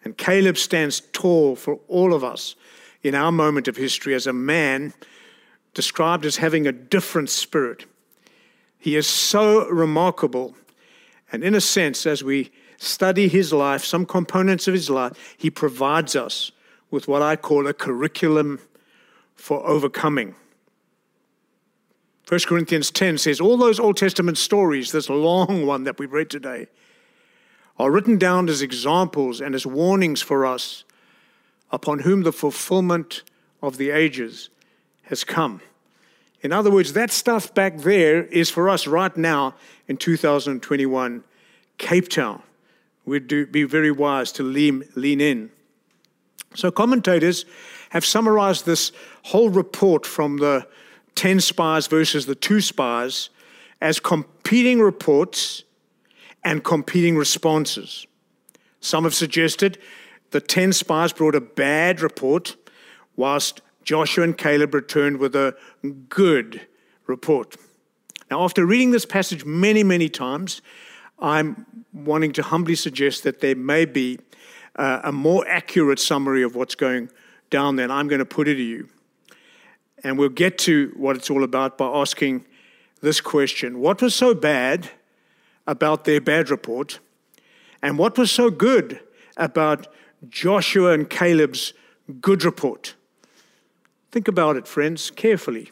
And 0.04 0.18
Caleb 0.18 0.58
stands 0.58 1.02
tall 1.12 1.56
for 1.56 1.80
all 1.88 2.14
of 2.14 2.24
us 2.24 2.56
in 3.04 3.16
our 3.16 3.32
moment 3.32 3.68
of 3.68 3.78
history 3.78 4.14
as 4.14 4.28
a 4.28 4.34
man 4.34 4.94
described 5.74 6.26
as 6.26 6.38
having 6.38 6.68
a 6.68 6.72
different 6.72 7.30
spirit. 7.30 7.86
He 8.78 8.96
is 8.96 9.08
so 9.08 9.68
remarkable. 9.70 10.56
And 11.32 11.44
in 11.44 11.54
a 11.54 11.62
sense, 11.62 12.06
as 12.06 12.24
we 12.24 12.52
study 12.78 13.28
his 13.28 13.52
life, 13.54 13.84
some 13.84 14.06
components 14.06 14.68
of 14.68 14.74
his 14.74 14.90
life, 14.90 15.36
he 15.38 15.50
provides 15.50 16.16
us 16.16 16.52
with 16.92 17.08
what 17.08 17.22
I 17.22 17.36
call 17.36 17.68
a 17.68 17.74
curriculum 17.74 18.60
for 19.36 19.66
overcoming. 19.68 20.36
1 22.29 22.41
Corinthians 22.41 22.91
10 22.91 23.17
says, 23.17 23.41
All 23.41 23.57
those 23.57 23.79
Old 23.79 23.98
Testament 23.98 24.38
stories, 24.38 24.91
this 24.91 25.09
long 25.09 25.65
one 25.65 25.83
that 25.86 25.98
we've 25.98 26.13
read 26.13 26.29
today, 26.29 26.67
are 27.79 27.89
written 27.89 28.19
down 28.19 28.48
as 28.50 28.62
examples 28.62 29.41
and 29.41 29.55
as 29.55 29.65
warnings 29.65 30.21
for 30.21 30.45
us 30.45 30.83
upon 31.71 32.00
whom 32.00 32.21
the 32.21 32.31
fulfillment 32.31 33.24
of 33.63 33.77
the 33.77 33.89
ages 33.89 34.50
has 35.05 35.24
come. 35.24 35.59
In 36.41 36.53
other 36.53 36.69
words, 36.69 36.93
that 36.93 37.09
stuff 37.09 37.51
back 37.55 37.79
there 37.79 38.25
is 38.25 38.51
for 38.51 38.69
us 38.69 38.86
right 38.86 39.17
now 39.17 39.55
in 39.88 39.98
2021, 39.98 41.24
Cape 41.79 42.09
Town. 42.09 42.43
We'd 43.05 43.25
do, 43.25 43.48
be 43.48 43.63
very 43.63 43.91
wise 43.91 44.31
to 44.33 44.43
lean, 44.43 44.83
lean 44.93 45.19
in. 45.19 45.50
So, 46.53 46.69
commentators 46.69 47.45
have 47.89 48.05
summarized 48.05 48.67
this 48.67 48.91
whole 49.24 49.50
report 49.50 50.05
from 50.05 50.38
the 50.38 50.67
10 51.20 51.42
spies 51.42 51.88
versus 51.88 52.28
the 52.28 52.34
two 52.34 52.62
spies 52.62 53.30
as 53.82 54.00
competing 54.00 54.80
reports 54.80 55.66
and 56.46 56.64
competing 56.64 57.18
responses. 57.18 58.08
Some 58.80 59.04
have 59.04 59.14
suggested 59.14 59.80
the 60.32 60.40
10 60.40 60.72
spies 60.72 61.12
brought 61.12 61.36
a 61.36 61.42
bad 61.42 62.00
report, 62.00 62.56
whilst 63.18 63.60
Joshua 63.84 64.24
and 64.24 64.38
Caleb 64.38 64.74
returned 64.74 65.18
with 65.18 65.36
a 65.36 65.58
good 66.08 66.66
report. 67.06 67.58
Now, 68.32 68.46
after 68.46 68.66
reading 68.66 68.92
this 68.92 69.06
passage 69.06 69.44
many, 69.44 69.84
many 69.84 70.08
times, 70.08 70.62
I'm 71.20 71.66
wanting 71.92 72.32
to 72.32 72.44
humbly 72.44 72.76
suggest 72.76 73.24
that 73.24 73.42
there 73.42 73.58
may 73.58 73.84
be 73.84 74.20
uh, 74.78 75.02
a 75.04 75.12
more 75.12 75.46
accurate 75.50 76.00
summary 76.00 76.44
of 76.44 76.56
what's 76.56 76.76
going 76.76 77.10
down 77.50 77.76
there, 77.76 77.84
and 77.84 77.92
I'm 77.92 78.08
going 78.08 78.20
to 78.20 78.26
put 78.26 78.48
it 78.48 78.56
to 78.56 78.64
you. 78.64 78.88
And 80.03 80.18
we'll 80.18 80.29
get 80.29 80.58
to 80.60 80.94
what 80.96 81.15
it's 81.15 81.29
all 81.29 81.44
about 81.44 81.77
by 81.77 81.88
asking 81.88 82.46
this 83.01 83.22
question 83.22 83.79
What 83.79 84.01
was 84.01 84.15
so 84.15 84.34
bad 84.34 84.89
about 85.68 86.06
their 86.06 86.22
bad 86.22 86.50
report? 86.50 87.00
And 87.82 87.98
what 87.98 88.18
was 88.18 88.32
so 88.32 88.50
good 88.50 89.00
about 89.38 89.88
Joshua 90.27 90.91
and 90.91 91.10
Caleb's 91.10 91.74
good 92.20 92.44
report? 92.44 92.96
Think 94.12 94.27
about 94.27 94.58
it, 94.58 94.68
friends, 94.68 95.12
carefully. 95.12 95.72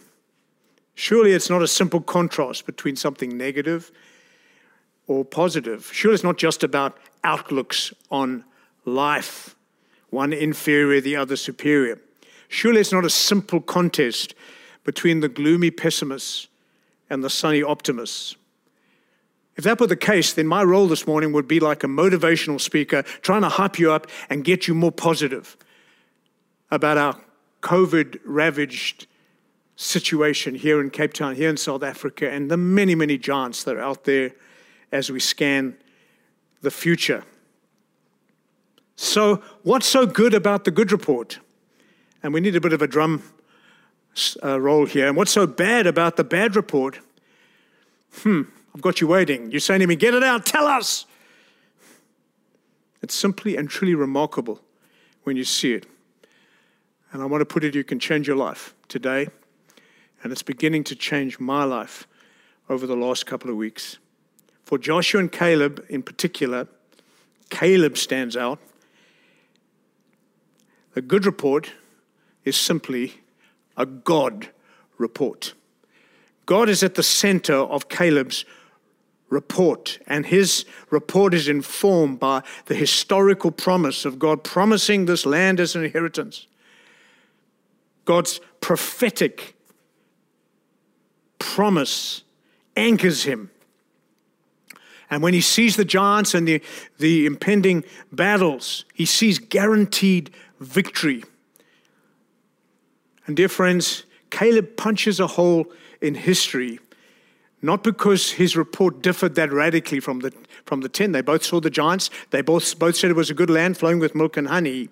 Surely 0.95 1.33
it's 1.33 1.49
not 1.49 1.61
a 1.61 1.67
simple 1.67 2.01
contrast 2.01 2.65
between 2.65 2.95
something 2.95 3.37
negative 3.37 3.91
or 5.07 5.25
positive. 5.25 5.89
Surely 5.93 6.15
it's 6.15 6.23
not 6.23 6.37
just 6.37 6.63
about 6.63 6.97
outlooks 7.23 7.93
on 8.09 8.43
life, 8.85 9.55
one 10.09 10.33
inferior, 10.33 11.01
the 11.01 11.15
other 11.15 11.35
superior. 11.35 11.99
Surely 12.47 12.81
it's 12.81 12.93
not 12.93 13.05
a 13.05 13.09
simple 13.09 13.61
contest 13.61 14.33
between 14.83 15.19
the 15.19 15.29
gloomy 15.29 15.71
pessimists 15.71 16.47
and 17.09 17.23
the 17.23 17.29
sunny 17.29 17.61
optimists. 17.61 18.35
If 19.55 19.63
that 19.63 19.79
were 19.79 19.87
the 19.87 19.95
case, 19.95 20.33
then 20.33 20.47
my 20.47 20.63
role 20.63 20.87
this 20.87 21.07
morning 21.07 21.33
would 21.33 21.47
be 21.47 21.59
like 21.59 21.83
a 21.83 21.87
motivational 21.87 22.61
speaker 22.61 23.01
trying 23.21 23.41
to 23.41 23.49
hype 23.49 23.79
you 23.79 23.91
up 23.91 24.07
and 24.29 24.43
get 24.43 24.67
you 24.67 24.75
more 24.75 24.91
positive 24.91 25.57
about 26.69 26.97
our 26.97 27.19
COVID 27.61 28.19
ravaged 28.23 29.07
situation 29.75 30.55
here 30.55 30.79
in 30.79 30.89
Cape 30.89 31.13
Town, 31.13 31.35
here 31.35 31.49
in 31.49 31.57
South 31.57 31.83
Africa, 31.83 32.29
and 32.29 32.51
the 32.51 32.57
many, 32.57 32.93
many 32.93 33.17
giants 33.17 33.63
that 33.63 33.75
are 33.75 33.81
out 33.81 34.03
there 34.03 34.31
as 34.91 35.11
we 35.11 35.19
scan 35.19 35.75
the 36.61 36.71
future. 36.71 37.23
So, 38.95 39.43
what's 39.63 39.85
so 39.85 40.05
good 40.05 40.33
about 40.33 40.65
the 40.65 40.71
good 40.71 40.91
report? 40.91 41.39
And 42.23 42.33
we 42.33 42.41
need 42.41 42.55
a 42.55 42.61
bit 42.61 42.73
of 42.73 42.81
a 42.81 42.87
drum 42.87 43.23
uh, 44.43 44.59
roll 44.59 44.85
here. 44.85 45.07
And 45.07 45.15
what's 45.15 45.31
so 45.31 45.45
bad 45.45 45.87
about 45.87 46.17
the 46.17 46.23
bad 46.23 46.55
report? 46.55 46.99
Hmm, 48.21 48.43
I've 48.73 48.81
got 48.81 49.01
you 49.01 49.07
waiting. 49.07 49.51
You're 49.51 49.59
saying 49.59 49.81
to 49.81 49.87
me, 49.87 49.95
get 49.95 50.13
it 50.13 50.23
out, 50.23 50.45
tell 50.45 50.65
us. 50.65 51.05
It's 53.01 53.13
simply 53.13 53.55
and 53.55 53.69
truly 53.69 53.95
remarkable 53.95 54.61
when 55.23 55.37
you 55.37 55.43
see 55.43 55.73
it. 55.73 55.85
And 57.11 57.21
I 57.21 57.25
want 57.25 57.41
to 57.41 57.45
put 57.45 57.63
it, 57.63 57.75
you 57.75 57.83
can 57.83 57.99
change 57.99 58.27
your 58.27 58.35
life 58.35 58.73
today. 58.87 59.27
And 60.23 60.31
it's 60.31 60.43
beginning 60.43 60.83
to 60.85 60.95
change 60.95 61.39
my 61.39 61.63
life 61.63 62.07
over 62.69 62.87
the 62.87 62.95
last 62.95 63.25
couple 63.25 63.49
of 63.49 63.55
weeks. 63.55 63.97
For 64.65 64.77
Joshua 64.77 65.21
and 65.21 65.31
Caleb 65.31 65.85
in 65.89 66.03
particular, 66.03 66.67
Caleb 67.49 67.97
stands 67.97 68.35
out. 68.35 68.59
A 70.95 71.01
good 71.01 71.25
report 71.25 71.71
is 72.47 72.55
simply 72.55 73.13
a 73.75 73.85
God 73.85 74.49
report. 74.97 75.53
God 76.45 76.69
is 76.69 76.81
at 76.81 76.95
the 76.95 77.03
center 77.03 77.55
of 77.55 77.89
Caleb's 77.89 78.45
report, 79.29 79.99
and 80.07 80.25
his 80.25 80.65
report 80.89 81.33
is 81.33 81.49
informed 81.49 82.19
by 82.19 82.41
the 82.67 82.75
historical 82.75 83.51
promise 83.51 84.05
of 84.05 84.17
God 84.17 84.43
promising 84.43 85.05
this 85.05 85.25
land 85.25 85.59
as 85.59 85.75
an 85.75 85.83
inheritance. 85.83 86.47
God's 88.05 88.39
prophetic 88.61 89.55
promise 91.39 92.23
anchors 92.77 93.23
him 93.23 93.51
and 95.09 95.23
when 95.23 95.33
he 95.33 95.41
sees 95.41 95.75
the 95.75 95.85
giants 95.85 96.33
and 96.33 96.47
the, 96.47 96.61
the 96.99 97.25
impending 97.25 97.83
battles, 98.11 98.85
he 98.93 99.05
sees 99.05 99.39
guaranteed 99.39 100.31
victory. 100.59 101.23
And, 103.27 103.35
dear 103.35 103.49
friends, 103.49 104.05
Caleb 104.29 104.77
punches 104.77 105.19
a 105.19 105.27
hole 105.27 105.71
in 106.01 106.15
history, 106.15 106.79
not 107.61 107.83
because 107.83 108.31
his 108.31 108.55
report 108.55 109.01
differed 109.01 109.35
that 109.35 109.51
radically 109.51 109.99
from 109.99 110.19
the, 110.19 110.33
from 110.65 110.81
the 110.81 110.89
10. 110.89 111.11
They 111.11 111.21
both 111.21 111.43
saw 111.43 111.59
the 111.59 111.69
giants, 111.69 112.09
they 112.31 112.41
both, 112.41 112.79
both 112.79 112.95
said 112.95 113.11
it 113.11 113.15
was 113.15 113.29
a 113.29 113.35
good 113.35 113.49
land 113.49 113.77
flowing 113.77 113.99
with 113.99 114.15
milk 114.15 114.37
and 114.37 114.47
honey. 114.47 114.89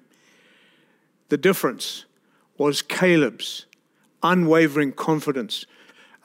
The 1.30 1.38
difference 1.38 2.06
was 2.58 2.82
Caleb's 2.82 3.66
unwavering 4.22 4.92
confidence 4.94 5.66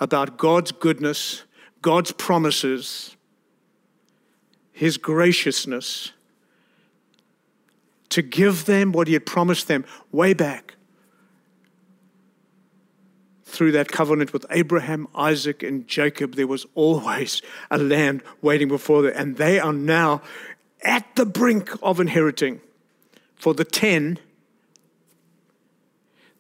about 0.01 0.37
God's 0.37 0.73
goodness, 0.73 1.45
God's 1.83 2.13
promises, 2.13 3.17
his 4.73 4.97
graciousness 4.97 6.13
to 8.09 8.23
give 8.23 8.65
them 8.65 8.93
what 8.93 9.07
he 9.07 9.13
had 9.13 9.27
promised 9.27 9.69
them 9.69 9.85
way 10.11 10.35
back 10.35 10.75
through 13.51 13.73
that 13.73 13.89
covenant 13.89 14.33
with 14.33 14.47
Abraham, 14.51 15.09
Isaac, 15.15 15.63
and 15.63 15.87
Jacob, 15.87 16.35
there 16.35 16.47
was 16.47 16.67
always 16.75 17.43
a 17.71 17.79
land 17.79 18.23
waiting 18.41 18.69
before 18.69 19.03
them. 19.03 19.13
And 19.15 19.37
they 19.37 19.59
are 19.59 19.73
now 19.73 20.23
at 20.83 21.17
the 21.17 21.27
brink 21.27 21.71
of 21.83 22.01
inheriting. 22.01 22.61
For 23.37 23.55
the 23.55 23.65
10, 23.65 24.19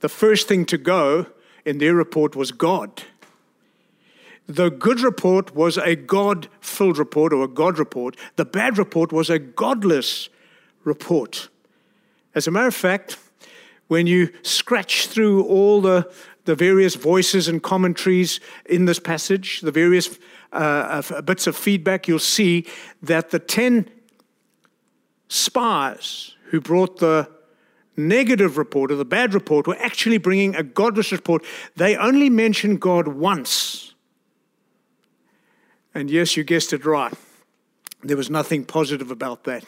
the 0.00 0.09
first 0.09 0.49
thing 0.49 0.64
to 0.67 0.79
go 0.79 1.26
in 1.64 1.79
their 1.79 1.95
report 1.95 2.35
was 2.37 2.52
God. 2.52 3.02
The 4.47 4.71
good 4.71 5.00
report 5.00 5.55
was 5.55 5.76
a 5.79 5.95
God 5.95 6.49
filled 6.61 6.99
report 6.99 7.33
or 7.33 7.45
a 7.45 7.49
God 7.49 7.79
report. 7.79 8.17
The 8.37 8.45
bad 8.45 8.79
report 8.79 9.12
was 9.12 9.31
a 9.31 9.38
godless 9.38 10.29
report. 10.85 11.49
As 12.35 12.47
a 12.47 12.50
matter 12.50 12.69
of 12.69 12.75
fact, 12.75 13.17
when 13.88 14.07
you 14.07 14.33
scratch 14.43 15.09
through 15.09 15.45
all 15.45 15.81
the, 15.81 16.11
the 16.45 16.55
various 16.55 16.95
voices 16.95 17.49
and 17.49 17.63
commentaries 17.63 18.41
in 18.67 18.85
this 18.85 18.99
passage, 18.99 19.61
the 19.61 19.73
various 19.73 20.19
uh, 20.53 21.03
bits 21.23 21.47
of 21.47 21.57
feedback, 21.57 22.09
you'll 22.09 22.19
see 22.19 22.67
that 23.03 23.31
the 23.31 23.39
10 23.39 23.89
spies 25.29 26.35
who 26.45 26.61
brought 26.61 26.99
the 26.99 27.29
negative 27.97 28.57
report 28.57 28.91
or 28.91 28.97
the 28.97 29.05
bad 29.05 29.35
report 29.35 29.67
were 29.67 29.77
actually 29.79 30.19
bringing 30.19 30.55
a 30.57 30.63
godless 30.63 31.13
report. 31.13 31.45
They 31.77 31.97
only 31.97 32.31
mentioned 32.31 32.81
God 32.81 33.09
once 33.09 33.91
and 35.95 36.11
yes, 36.11 36.37
you 36.37 36.45
guessed 36.45 36.73
it 36.73 36.85
right. 36.85 37.13
There 38.03 38.17
was 38.17 38.31
nothing 38.31 38.65
positive 38.65 39.11
about 39.11 39.45
that. 39.45 39.65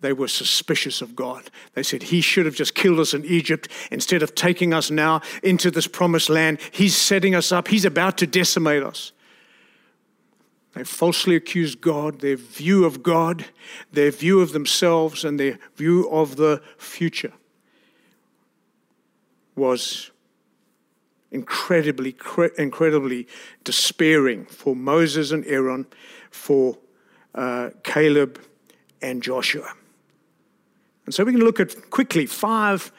They 0.00 0.12
were 0.12 0.28
suspicious 0.28 1.02
of 1.02 1.16
God. 1.16 1.50
They 1.74 1.82
said, 1.82 2.04
He 2.04 2.20
should 2.20 2.46
have 2.46 2.54
just 2.54 2.74
killed 2.74 3.00
us 3.00 3.14
in 3.14 3.24
Egypt 3.24 3.68
instead 3.90 4.22
of 4.22 4.34
taking 4.34 4.72
us 4.72 4.90
now 4.90 5.20
into 5.42 5.70
this 5.70 5.86
promised 5.86 6.30
land. 6.30 6.58
He's 6.70 6.96
setting 6.96 7.34
us 7.34 7.50
up, 7.50 7.68
He's 7.68 7.84
about 7.84 8.18
to 8.18 8.26
decimate 8.26 8.82
us. 8.82 9.12
They 10.74 10.84
falsely 10.84 11.34
accused 11.34 11.80
God, 11.80 12.20
their 12.20 12.36
view 12.36 12.84
of 12.84 13.02
God, 13.02 13.46
their 13.92 14.10
view 14.10 14.40
of 14.40 14.52
themselves, 14.52 15.24
and 15.24 15.40
their 15.40 15.58
view 15.76 16.08
of 16.10 16.36
the 16.36 16.62
future 16.76 17.32
was 19.56 20.12
incredibly, 21.32 22.16
incredibly 22.56 23.26
despairing 23.64 24.46
for 24.46 24.76
Moses 24.76 25.32
and 25.32 25.44
Aaron, 25.46 25.86
for 26.30 26.78
uh, 27.34 27.70
Caleb 27.82 28.40
and 29.02 29.22
Joshua. 29.22 29.74
And 31.08 31.14
so 31.14 31.24
we 31.24 31.32
can 31.32 31.40
look 31.40 31.58
at 31.58 31.88
quickly 31.88 32.26
five 32.26 32.92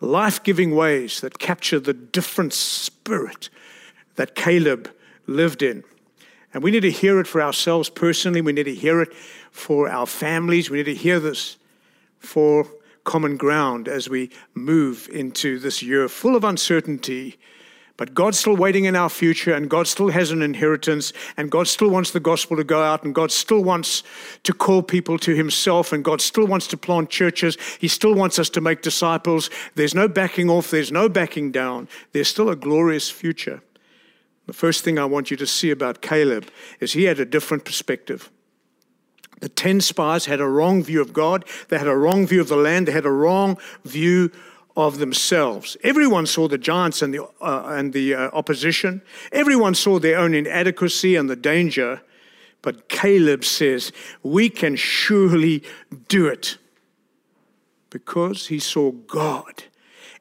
life 0.00 0.44
giving 0.44 0.76
ways 0.76 1.20
that 1.22 1.40
capture 1.40 1.80
the 1.80 1.92
different 1.92 2.52
spirit 2.52 3.50
that 4.14 4.36
Caleb 4.36 4.88
lived 5.26 5.60
in. 5.60 5.82
And 6.54 6.62
we 6.62 6.70
need 6.70 6.82
to 6.82 6.90
hear 6.92 7.18
it 7.18 7.26
for 7.26 7.42
ourselves 7.42 7.90
personally. 7.90 8.42
We 8.42 8.52
need 8.52 8.66
to 8.66 8.74
hear 8.76 9.02
it 9.02 9.12
for 9.50 9.88
our 9.88 10.06
families. 10.06 10.70
We 10.70 10.76
need 10.76 10.84
to 10.84 10.94
hear 10.94 11.18
this 11.18 11.56
for 12.20 12.68
common 13.02 13.36
ground 13.36 13.88
as 13.88 14.08
we 14.08 14.30
move 14.54 15.08
into 15.12 15.58
this 15.58 15.82
year 15.82 16.08
full 16.08 16.36
of 16.36 16.44
uncertainty. 16.44 17.40
But 18.00 18.14
God's 18.14 18.38
still 18.38 18.56
waiting 18.56 18.86
in 18.86 18.96
our 18.96 19.10
future, 19.10 19.52
and 19.52 19.68
God 19.68 19.86
still 19.86 20.08
has 20.08 20.30
an 20.30 20.40
inheritance, 20.40 21.12
and 21.36 21.50
God 21.50 21.68
still 21.68 21.90
wants 21.90 22.12
the 22.12 22.18
gospel 22.18 22.56
to 22.56 22.64
go 22.64 22.82
out, 22.82 23.04
and 23.04 23.14
God 23.14 23.30
still 23.30 23.62
wants 23.62 24.02
to 24.44 24.54
call 24.54 24.82
people 24.82 25.18
to 25.18 25.34
Himself, 25.34 25.92
and 25.92 26.02
God 26.02 26.22
still 26.22 26.46
wants 26.46 26.66
to 26.68 26.78
plant 26.78 27.10
churches. 27.10 27.58
He 27.78 27.88
still 27.88 28.14
wants 28.14 28.38
us 28.38 28.48
to 28.50 28.62
make 28.62 28.80
disciples. 28.80 29.50
There's 29.74 29.94
no 29.94 30.08
backing 30.08 30.48
off, 30.48 30.70
there's 30.70 30.90
no 30.90 31.10
backing 31.10 31.52
down. 31.52 31.88
There's 32.12 32.28
still 32.28 32.48
a 32.48 32.56
glorious 32.56 33.10
future. 33.10 33.60
The 34.46 34.54
first 34.54 34.82
thing 34.82 34.98
I 34.98 35.04
want 35.04 35.30
you 35.30 35.36
to 35.36 35.46
see 35.46 35.70
about 35.70 36.00
Caleb 36.00 36.48
is 36.80 36.94
he 36.94 37.04
had 37.04 37.20
a 37.20 37.26
different 37.26 37.66
perspective. 37.66 38.30
The 39.40 39.50
10 39.50 39.82
spies 39.82 40.24
had 40.24 40.40
a 40.40 40.46
wrong 40.46 40.82
view 40.82 41.02
of 41.02 41.12
God, 41.12 41.44
they 41.68 41.76
had 41.76 41.86
a 41.86 41.96
wrong 41.96 42.26
view 42.26 42.40
of 42.40 42.48
the 42.48 42.56
land, 42.56 42.88
they 42.88 42.92
had 42.92 43.04
a 43.04 43.10
wrong 43.10 43.58
view 43.84 44.30
of 44.80 44.98
themselves. 44.98 45.76
Everyone 45.82 46.26
saw 46.26 46.48
the 46.48 46.58
giants 46.58 47.02
and 47.02 47.14
the, 47.14 47.24
uh, 47.40 47.64
and 47.66 47.92
the 47.92 48.14
uh, 48.14 48.30
opposition, 48.32 49.02
everyone 49.32 49.74
saw 49.74 49.98
their 49.98 50.18
own 50.18 50.34
inadequacy 50.34 51.16
and 51.16 51.28
the 51.28 51.36
danger. 51.36 52.02
But 52.62 52.88
Caleb 52.88 53.44
says, 53.44 53.92
We 54.22 54.50
can 54.50 54.76
surely 54.76 55.62
do 56.08 56.26
it 56.26 56.58
because 57.88 58.48
he 58.48 58.58
saw 58.58 58.92
God 58.92 59.64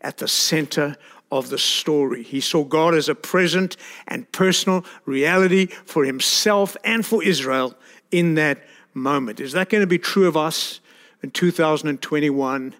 at 0.01 0.17
the 0.17 0.27
center 0.27 0.95
of 1.31 1.49
the 1.49 1.57
story. 1.57 2.23
He 2.23 2.41
saw 2.41 2.63
God 2.63 2.95
as 2.95 3.09
a 3.09 3.15
present 3.15 3.77
and 4.07 4.31
personal 4.31 4.85
reality 5.05 5.67
for 5.67 6.05
himself 6.05 6.75
and 6.83 7.05
for 7.05 7.23
Israel 7.23 7.75
in 8.11 8.35
that 8.35 8.63
moment. 8.93 9.39
Is 9.39 9.51
that 9.51 9.69
going 9.69 9.81
to 9.81 9.87
be 9.87 9.99
true 9.99 10.27
of 10.27 10.35
us 10.35 10.79
in 11.21 11.31
2021? 11.31 12.75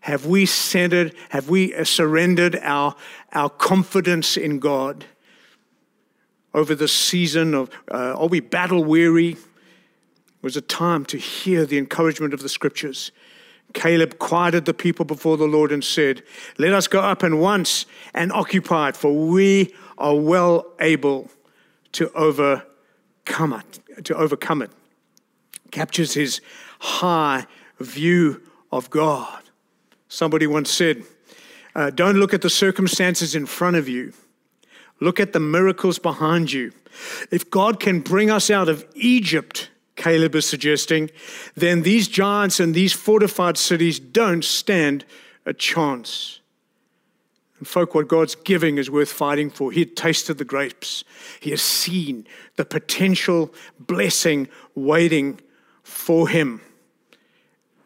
Have 0.00 0.26
we 0.26 0.46
centered, 0.46 1.14
have 1.30 1.48
we 1.48 1.72
surrendered 1.84 2.56
our, 2.62 2.94
our 3.32 3.48
confidence 3.48 4.36
in 4.36 4.58
God 4.58 5.06
over 6.52 6.74
the 6.74 6.88
season 6.88 7.54
of, 7.54 7.70
uh, 7.90 8.14
are 8.14 8.28
we 8.28 8.40
battle 8.40 8.84
weary? 8.84 9.36
Was 10.42 10.58
a 10.58 10.60
time 10.60 11.06
to 11.06 11.16
hear 11.16 11.64
the 11.64 11.78
encouragement 11.78 12.34
of 12.34 12.42
the 12.42 12.50
scriptures. 12.50 13.12
Caleb 13.72 14.18
quieted 14.18 14.66
the 14.66 14.74
people 14.74 15.06
before 15.06 15.38
the 15.38 15.46
Lord 15.46 15.72
and 15.72 15.82
said, 15.82 16.22
Let 16.58 16.74
us 16.74 16.86
go 16.86 17.00
up 17.00 17.22
and 17.22 17.40
once 17.40 17.86
and 18.12 18.30
occupy 18.30 18.90
it, 18.90 18.96
for 18.96 19.10
we 19.10 19.74
are 19.96 20.14
well 20.14 20.66
able 20.80 21.30
to 21.92 22.10
overcome 22.12 23.54
it. 23.54 24.04
To 24.04 24.14
overcome 24.14 24.60
it 24.60 24.70
captures 25.74 26.14
his 26.14 26.40
high 26.78 27.46
view 27.80 28.42
of 28.72 28.90
God. 28.90 29.42
Somebody 30.08 30.46
once 30.46 30.70
said, 30.70 31.02
uh, 31.74 31.90
Don't 31.90 32.16
look 32.16 32.34
at 32.34 32.42
the 32.42 32.50
circumstances 32.50 33.34
in 33.34 33.46
front 33.46 33.76
of 33.76 33.88
you, 33.88 34.12
look 35.00 35.20
at 35.20 35.32
the 35.32 35.40
miracles 35.40 35.98
behind 35.98 36.52
you. 36.52 36.72
If 37.30 37.50
God 37.50 37.80
can 37.80 38.00
bring 38.00 38.30
us 38.30 38.50
out 38.50 38.68
of 38.68 38.84
Egypt, 38.94 39.70
Caleb 39.96 40.34
is 40.34 40.46
suggesting, 40.46 41.10
then 41.54 41.82
these 41.82 42.08
giants 42.08 42.60
and 42.60 42.74
these 42.74 42.92
fortified 42.92 43.56
cities 43.56 43.98
don't 43.98 44.44
stand 44.44 45.04
a 45.46 45.52
chance. 45.52 46.40
And, 47.58 47.66
folk, 47.66 47.94
what 47.94 48.08
God's 48.08 48.34
giving 48.34 48.78
is 48.78 48.90
worth 48.90 49.12
fighting 49.12 49.50
for. 49.50 49.70
He 49.70 49.80
had 49.80 49.96
tasted 49.96 50.38
the 50.38 50.44
grapes, 50.44 51.04
He 51.40 51.50
has 51.50 51.62
seen 51.62 52.26
the 52.56 52.64
potential 52.64 53.52
blessing 53.78 54.48
waiting 54.74 55.40
for 55.82 56.28
him. 56.28 56.60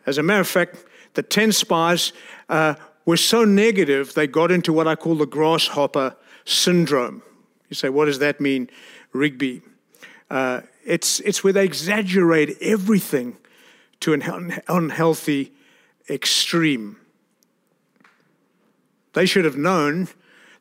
As 0.08 0.16
a 0.16 0.22
matter 0.22 0.40
of 0.40 0.48
fact, 0.48 0.86
the 1.12 1.22
10 1.22 1.52
spies 1.52 2.14
uh, 2.48 2.76
were 3.04 3.18
so 3.18 3.44
negative, 3.44 4.14
they 4.14 4.26
got 4.26 4.50
into 4.50 4.72
what 4.72 4.88
I 4.88 4.96
call 4.96 5.16
the 5.16 5.26
grasshopper 5.26 6.16
syndrome. 6.46 7.22
You 7.68 7.74
say, 7.74 7.90
what 7.90 8.06
does 8.06 8.18
that 8.20 8.40
mean, 8.40 8.70
Rigby? 9.12 9.60
Uh, 10.30 10.62
it's, 10.86 11.20
it's 11.20 11.44
where 11.44 11.52
they 11.52 11.64
exaggerate 11.64 12.56
everything 12.62 13.36
to 14.00 14.14
an 14.14 14.62
unhealthy 14.66 15.52
extreme. 16.08 16.96
They 19.12 19.26
should 19.26 19.44
have 19.44 19.58
known 19.58 20.08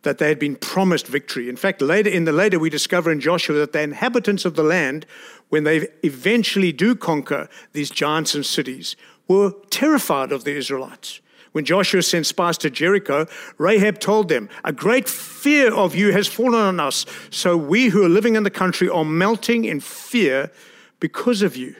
that 0.01 0.17
they 0.17 0.27
had 0.27 0.39
been 0.39 0.57
promised 0.57 1.07
victory. 1.07 1.47
In 1.47 1.55
fact, 1.55 1.81
later 1.81 2.09
in 2.09 2.25
the 2.25 2.33
later 2.33 2.59
we 2.59 2.69
discover 2.69 3.11
in 3.11 3.21
Joshua 3.21 3.55
that 3.57 3.71
the 3.71 3.81
inhabitants 3.81 4.43
of 4.43 4.55
the 4.55 4.63
land, 4.63 5.05
when 5.49 5.63
they 5.63 5.87
eventually 6.03 6.73
do 6.73 6.95
conquer 6.95 7.49
these 7.73 7.89
giants 7.89 8.35
and 8.35 8.45
cities, 8.45 8.97
were 9.27 9.53
terrified 9.69 10.31
of 10.31 10.43
the 10.43 10.55
Israelites. 10.55 11.21
When 11.51 11.65
Joshua 11.65 12.03
sent 12.03 12.27
spies 12.27 12.57
to 12.59 12.69
Jericho, 12.69 13.25
Rahab 13.57 13.99
told 13.99 14.29
them, 14.29 14.49
A 14.63 14.71
great 14.71 15.09
fear 15.09 15.73
of 15.73 15.95
you 15.95 16.11
has 16.11 16.27
fallen 16.27 16.59
on 16.59 16.79
us, 16.79 17.05
so 17.31 17.57
we 17.57 17.87
who 17.87 18.05
are 18.05 18.09
living 18.09 18.35
in 18.35 18.43
the 18.43 18.51
country 18.51 18.87
are 18.87 19.05
melting 19.05 19.65
in 19.65 19.79
fear 19.79 20.51
because 20.99 21.41
of 21.41 21.55
you. 21.55 21.75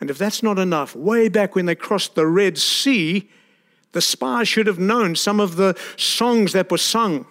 And 0.00 0.10
if 0.10 0.18
that's 0.18 0.42
not 0.42 0.58
enough, 0.58 0.94
way 0.96 1.28
back 1.28 1.54
when 1.54 1.66
they 1.66 1.74
crossed 1.74 2.14
the 2.14 2.26
Red 2.26 2.58
Sea, 2.58 3.28
the 3.92 4.00
spies 4.00 4.48
should 4.48 4.66
have 4.66 4.78
known 4.78 5.16
some 5.16 5.40
of 5.40 5.56
the 5.56 5.78
songs 5.96 6.52
that 6.52 6.70
were 6.70 6.78
sung 6.78 7.26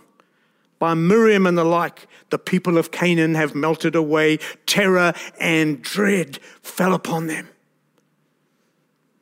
by 0.80 0.94
Miriam 0.94 1.46
and 1.46 1.58
the 1.58 1.64
like. 1.64 2.08
The 2.30 2.40
people 2.40 2.78
of 2.78 2.92
Canaan 2.92 3.36
have 3.36 3.56
melted 3.56 3.96
away, 3.96 4.38
terror 4.66 5.14
and 5.40 5.82
dread 5.82 6.38
fell 6.62 6.94
upon 6.94 7.28
them. 7.28 7.50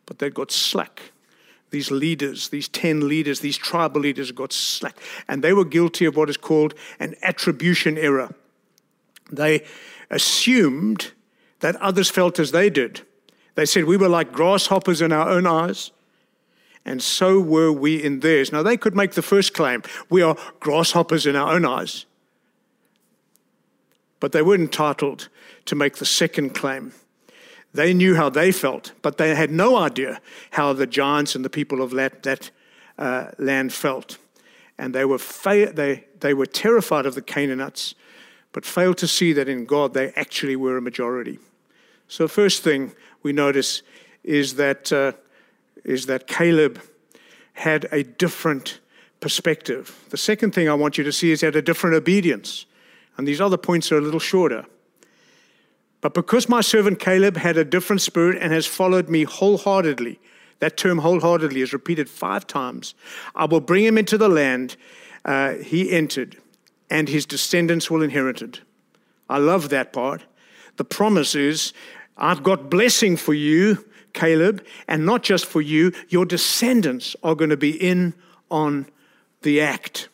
But 0.06 0.20
they 0.20 0.30
got 0.30 0.52
slack. 0.52 1.12
These 1.72 1.92
leaders, 1.92 2.50
these 2.50 2.68
10 2.68 3.08
leaders, 3.08 3.40
these 3.40 3.58
tribal 3.58 4.02
leaders 4.02 4.32
got 4.32 4.54
slack. 4.54 4.98
And 5.28 5.44
they 5.44 5.54
were 5.54 5.66
guilty 5.66 6.06
of 6.06 6.16
what 6.16 6.30
is 6.30 6.38
called 6.38 6.74
an 7.00 7.16
attribution 7.22 7.98
error. 7.98 8.34
They 9.32 9.66
assumed 10.10 11.12
that 11.60 11.76
others 11.78 12.10
felt 12.10 12.40
as 12.40 12.52
they 12.52 12.70
did. 12.70 13.02
They 13.56 13.66
said 13.66 13.86
we 13.86 13.98
were 13.98 14.10
like 14.10 14.32
grasshoppers 14.32 15.02
in 15.02 15.12
our 15.12 15.30
own 15.30 15.48
eyes 15.48 15.92
and 16.86 17.02
so 17.02 17.40
were 17.40 17.72
we 17.72 18.02
in 18.02 18.20
theirs. 18.20 18.52
Now, 18.52 18.62
they 18.62 18.78
could 18.78 18.96
make 18.96 19.14
the 19.14 19.22
first 19.22 19.54
claim 19.54 19.82
we 20.10 20.22
are 20.22 20.38
grasshoppers 20.60 21.26
in 21.26 21.36
our 21.36 21.52
own 21.52 21.66
eyes, 21.66 22.06
but 24.20 24.32
they 24.32 24.44
weren't 24.44 24.62
entitled 24.62 25.28
to 25.66 25.76
make 25.76 25.96
the 25.96 26.06
second 26.06 26.54
claim. 26.54 26.94
They 27.76 27.94
knew 27.94 28.16
how 28.16 28.30
they 28.30 28.52
felt, 28.52 28.94
but 29.02 29.18
they 29.18 29.36
had 29.36 29.52
no 29.52 29.76
idea 29.76 30.22
how 30.52 30.74
the 30.74 30.88
giants 30.88 31.36
and 31.36 31.44
the 31.44 31.50
people 31.50 31.82
of 31.82 31.92
that, 31.92 32.24
that 32.24 32.52
uh, 32.98 33.32
land 33.38 33.74
felt. 33.74 34.18
And 34.78 34.94
they 34.96 35.06
were, 35.06 35.18
fa- 35.18 35.72
they, 35.74 36.06
they 36.20 36.34
were 36.34 36.46
terrified 36.46 37.06
of 37.06 37.16
the 37.16 37.22
Canaanites, 37.22 37.96
but 38.52 38.66
failed 38.66 38.98
to 39.00 39.08
see 39.08 39.34
that 39.34 39.50
in 39.50 39.66
God 39.66 39.94
they 39.94 40.12
actually 40.16 40.56
were 40.56 40.78
a 40.78 40.82
majority. 40.82 41.40
So, 42.08 42.28
first 42.28 42.64
thing 42.64 42.94
we 43.24 43.34
notice 43.34 43.82
is 44.24 44.56
that 44.56 44.92
uh, 44.94 45.14
is 45.84 46.08
that 46.08 46.28
Caleb 46.28 46.82
had 47.54 47.88
a 47.92 48.04
different 48.04 48.80
perspective. 49.20 50.06
The 50.10 50.18
second 50.18 50.54
thing 50.54 50.68
I 50.68 50.74
want 50.74 50.98
you 50.98 51.04
to 51.04 51.12
see 51.12 51.32
is 51.32 51.42
he 51.42 51.46
had 51.46 51.56
a 51.56 51.62
different 51.62 51.96
obedience. 51.96 52.66
And 53.18 53.28
these 53.28 53.40
other 53.40 53.58
points 53.58 53.92
are 53.92 53.98
a 53.98 54.02
little 54.02 54.20
shorter. 54.20 54.66
But 56.06 56.14
because 56.14 56.48
my 56.48 56.62
servant 56.62 57.00
Caleb 57.00 57.36
had 57.36 57.58
a 57.58 57.66
different 57.66 58.00
spirit 58.00 58.38
and 58.40 58.54
has 58.54 58.68
followed 58.68 59.10
me 59.10 59.24
wholeheartedly, 59.24 60.20
that 60.60 60.78
term 60.78 61.00
wholeheartedly 61.00 61.62
is 61.62 61.74
repeated 61.74 62.08
five 62.08 62.46
times, 62.46 62.94
I 63.34 63.46
will 63.46 63.60
bring 63.60 63.86
him 63.86 63.98
into 63.98 64.16
the 64.16 64.30
land 64.30 64.78
uh, 65.26 65.54
he 65.54 65.92
entered, 65.92 66.38
and 66.92 67.10
his 67.10 67.26
descendants 67.26 67.90
will 67.90 68.04
inherit 68.04 68.44
it. 68.44 68.62
I 69.32 69.40
love 69.40 69.70
that 69.70 69.94
part. 69.94 70.26
The 70.76 70.84
promise 70.84 71.34
is 71.34 71.74
I've 72.18 72.44
got 72.44 72.70
blessing 72.70 73.18
for 73.18 73.34
you 73.34 73.84
Caleb, 74.14 74.64
and 74.88 75.08
not 75.08 75.24
just 75.24 75.48
for 75.48 75.60
you, 75.60 75.92
your 76.10 76.28
descendants 76.28 77.16
are 77.24 77.34
going 77.34 77.50
to 77.50 77.58
be 77.58 77.72
in 77.72 78.14
on 78.52 78.86
the 79.42 79.60
act. 79.60 80.10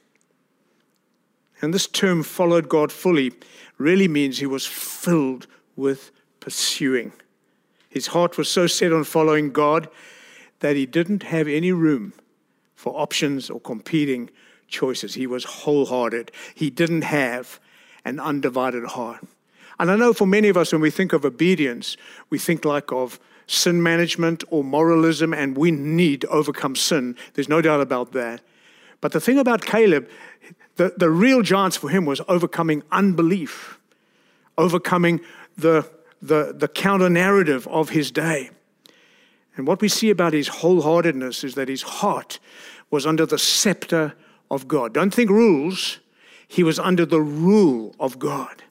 And 1.62 1.74
this 1.74 1.86
term, 1.86 2.24
followed 2.24 2.70
God 2.70 2.94
fully, 2.94 3.34
really 3.78 4.08
means 4.08 4.38
he 4.38 4.46
was 4.46 4.66
filled 4.66 5.48
with 5.82 6.12
pursuing. 6.40 7.12
His 7.90 8.08
heart 8.08 8.38
was 8.38 8.50
so 8.50 8.68
set 8.68 8.94
on 8.94 9.04
following 9.04 9.52
God 9.52 9.90
that 10.60 10.76
he 10.76 10.86
didn't 10.86 11.24
have 11.24 11.48
any 11.48 11.72
room 11.74 12.14
for 12.76 12.98
options 12.98 13.50
or 13.50 13.60
competing 13.60 14.30
choices. 14.70 15.16
He 15.16 15.28
was 15.28 15.44
wholehearted. 15.44 16.32
He 16.56 16.70
didn't 16.70 17.02
have 17.02 17.60
an 18.06 18.20
undivided 18.20 18.86
heart. 18.86 19.28
And 19.80 19.92
I 19.92 19.96
know 19.96 20.14
for 20.14 20.26
many 20.26 20.48
of 20.48 20.58
us, 20.58 20.72
when 20.72 20.82
we 20.82 20.92
think 20.92 21.12
of 21.12 21.26
obedience, 21.26 21.98
we 22.30 22.38
think 22.38 22.64
like 22.64 22.92
of 22.92 23.20
sin 23.48 23.84
management 23.84 24.44
or 24.50 24.64
moralism, 24.64 25.34
and 25.34 25.58
we 25.58 25.72
need 25.72 26.22
to 26.22 26.28
overcome 26.28 26.76
sin. 26.76 27.18
There's 27.34 27.50
no 27.50 27.62
doubt 27.62 27.82
about 27.82 28.14
that. 28.14 28.42
But 29.02 29.12
the 29.12 29.20
thing 29.20 29.40
about 29.40 29.66
Caleb, 29.66 30.08
the, 30.76 30.94
the 30.96 31.10
real 31.10 31.42
giants 31.42 31.76
for 31.76 31.90
him 31.90 32.06
was 32.06 32.22
overcoming 32.28 32.84
unbelief, 32.92 33.80
overcoming 34.58 35.20
the, 35.58 35.90
the, 36.22 36.54
the 36.56 36.68
counter 36.68 37.10
narrative 37.10 37.68
of 37.68 37.90
his 37.90 38.12
day. 38.12 38.50
And 39.56 39.68
what 39.68 39.82
we 39.82 39.90
see 39.90 40.10
about 40.10 40.34
his 40.34 40.48
wholeheartedness 40.48 41.44
is 41.44 41.56
that 41.56 41.68
his 41.68 41.82
heart 41.82 42.40
was 42.90 43.06
under 43.06 43.26
the 43.26 43.38
scepter 43.38 44.14
of 44.50 44.68
God. 44.68 44.94
Don't 44.94 45.14
think 45.14 45.30
rules, 45.30 46.00
he 46.48 46.64
was 46.64 46.80
under 46.80 47.06
the 47.06 47.22
rule 47.22 47.96
of 48.00 48.20
God, 48.20 48.64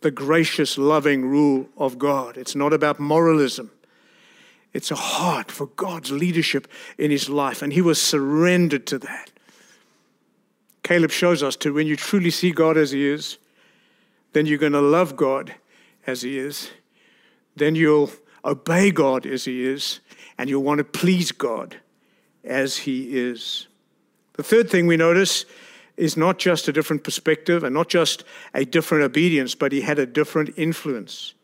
the 0.00 0.10
gracious, 0.10 0.78
loving 0.78 1.24
rule 1.24 1.68
of 1.76 1.98
God. 1.98 2.36
It's 2.36 2.54
not 2.54 2.72
about 2.72 2.98
moralism. 2.98 3.70
It's 4.72 4.90
a 4.90 4.96
heart 4.96 5.50
for 5.50 5.66
God's 5.66 6.10
leadership 6.10 6.68
in 6.98 7.10
his 7.10 7.28
life, 7.28 7.62
and 7.62 7.72
he 7.72 7.80
was 7.80 8.00
surrendered 8.00 8.86
to 8.88 8.98
that. 8.98 9.30
Caleb 10.82 11.10
shows 11.10 11.42
us 11.42 11.56
to 11.56 11.72
when 11.72 11.86
you 11.86 11.96
truly 11.96 12.30
see 12.30 12.50
God 12.50 12.76
as 12.76 12.92
he 12.92 13.06
is, 13.06 13.38
then 14.32 14.46
you're 14.46 14.58
going 14.58 14.72
to 14.72 14.80
love 14.80 15.16
God 15.16 15.54
as 16.06 16.22
he 16.22 16.38
is. 16.38 16.70
Then 17.56 17.74
you'll 17.74 18.10
obey 18.44 18.90
God 18.90 19.26
as 19.26 19.44
he 19.44 19.64
is, 19.64 20.00
and 20.36 20.48
you'll 20.48 20.62
want 20.62 20.78
to 20.78 20.84
please 20.84 21.32
God 21.32 21.76
as 22.44 22.78
he 22.78 23.18
is. 23.18 23.66
The 24.34 24.42
third 24.42 24.70
thing 24.70 24.86
we 24.86 24.96
notice 24.96 25.44
is 25.96 26.16
not 26.16 26.38
just 26.38 26.68
a 26.68 26.72
different 26.72 27.02
perspective 27.02 27.64
and 27.64 27.74
not 27.74 27.88
just 27.88 28.24
a 28.54 28.64
different 28.64 29.04
obedience, 29.04 29.54
but 29.54 29.72
he 29.72 29.80
had 29.80 29.98
a 29.98 30.06
different 30.06 30.50
influence. 30.56 31.34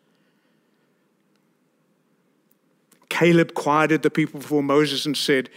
Caleb 3.08 3.54
quieted 3.54 4.02
the 4.02 4.10
people 4.10 4.40
before 4.40 4.62
Moses 4.62 5.06
and 5.06 5.16
said, 5.16 5.50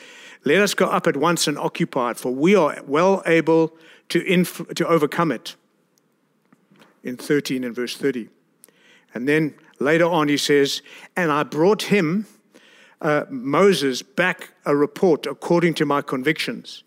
Let 0.44 0.62
us 0.62 0.74
go 0.74 0.88
up 0.88 1.08
at 1.08 1.18
once 1.18 1.48
and 1.48 1.58
occupy 1.58 2.12
it, 2.12 2.18
for 2.18 2.34
we 2.34 2.56
are 2.56 2.78
well 2.86 3.22
able 3.26 3.76
to, 4.10 4.22
inf- 4.24 4.68
to 4.76 4.88
overcome 4.88 5.32
it. 5.32 5.56
In 7.04 7.18
13 7.18 7.64
and 7.64 7.76
verse 7.76 7.96
30. 7.96 8.30
And 9.14 9.28
then 9.28 9.54
later 9.80 10.06
on 10.06 10.28
he 10.28 10.38
says, 10.38 10.82
And 11.16 11.32
I 11.32 11.44
brought 11.44 11.84
him, 11.84 12.26
uh, 13.02 13.26
Moses, 13.30 14.02
back 14.02 14.54
a 14.66 14.76
report 14.76 15.26
according 15.26 15.76
to 15.76 15.86
my 15.86 16.02
convictions. 16.02 16.84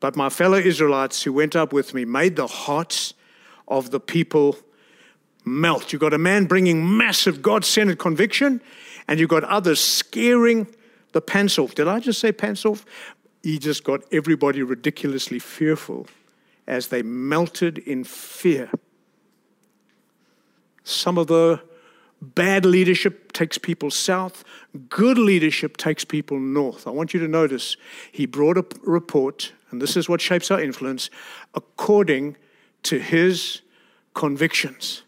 But 0.00 0.16
my 0.16 0.28
fellow 0.30 0.58
Israelites 0.58 1.22
who 1.22 1.32
went 1.32 1.54
up 1.54 1.72
with 1.72 1.94
me 1.94 2.04
made 2.04 2.36
the 2.36 2.48
hearts 2.48 3.14
of 3.68 3.90
the 3.90 4.00
people 4.00 4.58
melt. 5.44 5.92
You've 5.92 6.00
got 6.00 6.12
a 6.12 6.18
man 6.18 6.46
bringing 6.46 6.96
massive 6.96 7.42
God 7.42 7.64
centered 7.64 7.98
conviction, 7.98 8.60
and 9.08 9.20
you've 9.20 9.28
got 9.28 9.44
others 9.44 9.80
scaring 9.80 10.66
the 11.12 11.20
pants 11.20 11.58
off. 11.58 11.74
Did 11.74 11.88
I 11.88 12.00
just 12.00 12.20
say 12.20 12.32
pants 12.32 12.64
off? 12.64 12.84
He 13.42 13.58
just 13.58 13.84
got 13.84 14.02
everybody 14.12 14.62
ridiculously 14.62 15.38
fearful 15.38 16.06
as 16.66 16.88
they 16.88 17.02
melted 17.02 17.78
in 17.78 18.04
fear. 18.04 18.70
Some 20.84 21.18
of 21.18 21.26
the 21.26 21.60
bad 22.20 22.64
leadership 22.64 23.32
takes 23.32 23.58
people 23.58 23.90
south, 23.90 24.44
good 24.88 25.18
leadership 25.18 25.76
takes 25.76 26.04
people 26.04 26.38
north. 26.38 26.86
I 26.86 26.90
want 26.90 27.12
you 27.12 27.20
to 27.20 27.28
notice 27.28 27.76
he 28.10 28.26
brought 28.26 28.56
a 28.56 28.64
report, 28.82 29.52
and 29.70 29.82
this 29.82 29.96
is 29.96 30.08
what 30.08 30.20
shapes 30.20 30.50
our 30.50 30.60
influence, 30.60 31.10
according 31.54 32.36
to 32.84 32.98
his 32.98 33.62
convictions. 34.14 35.02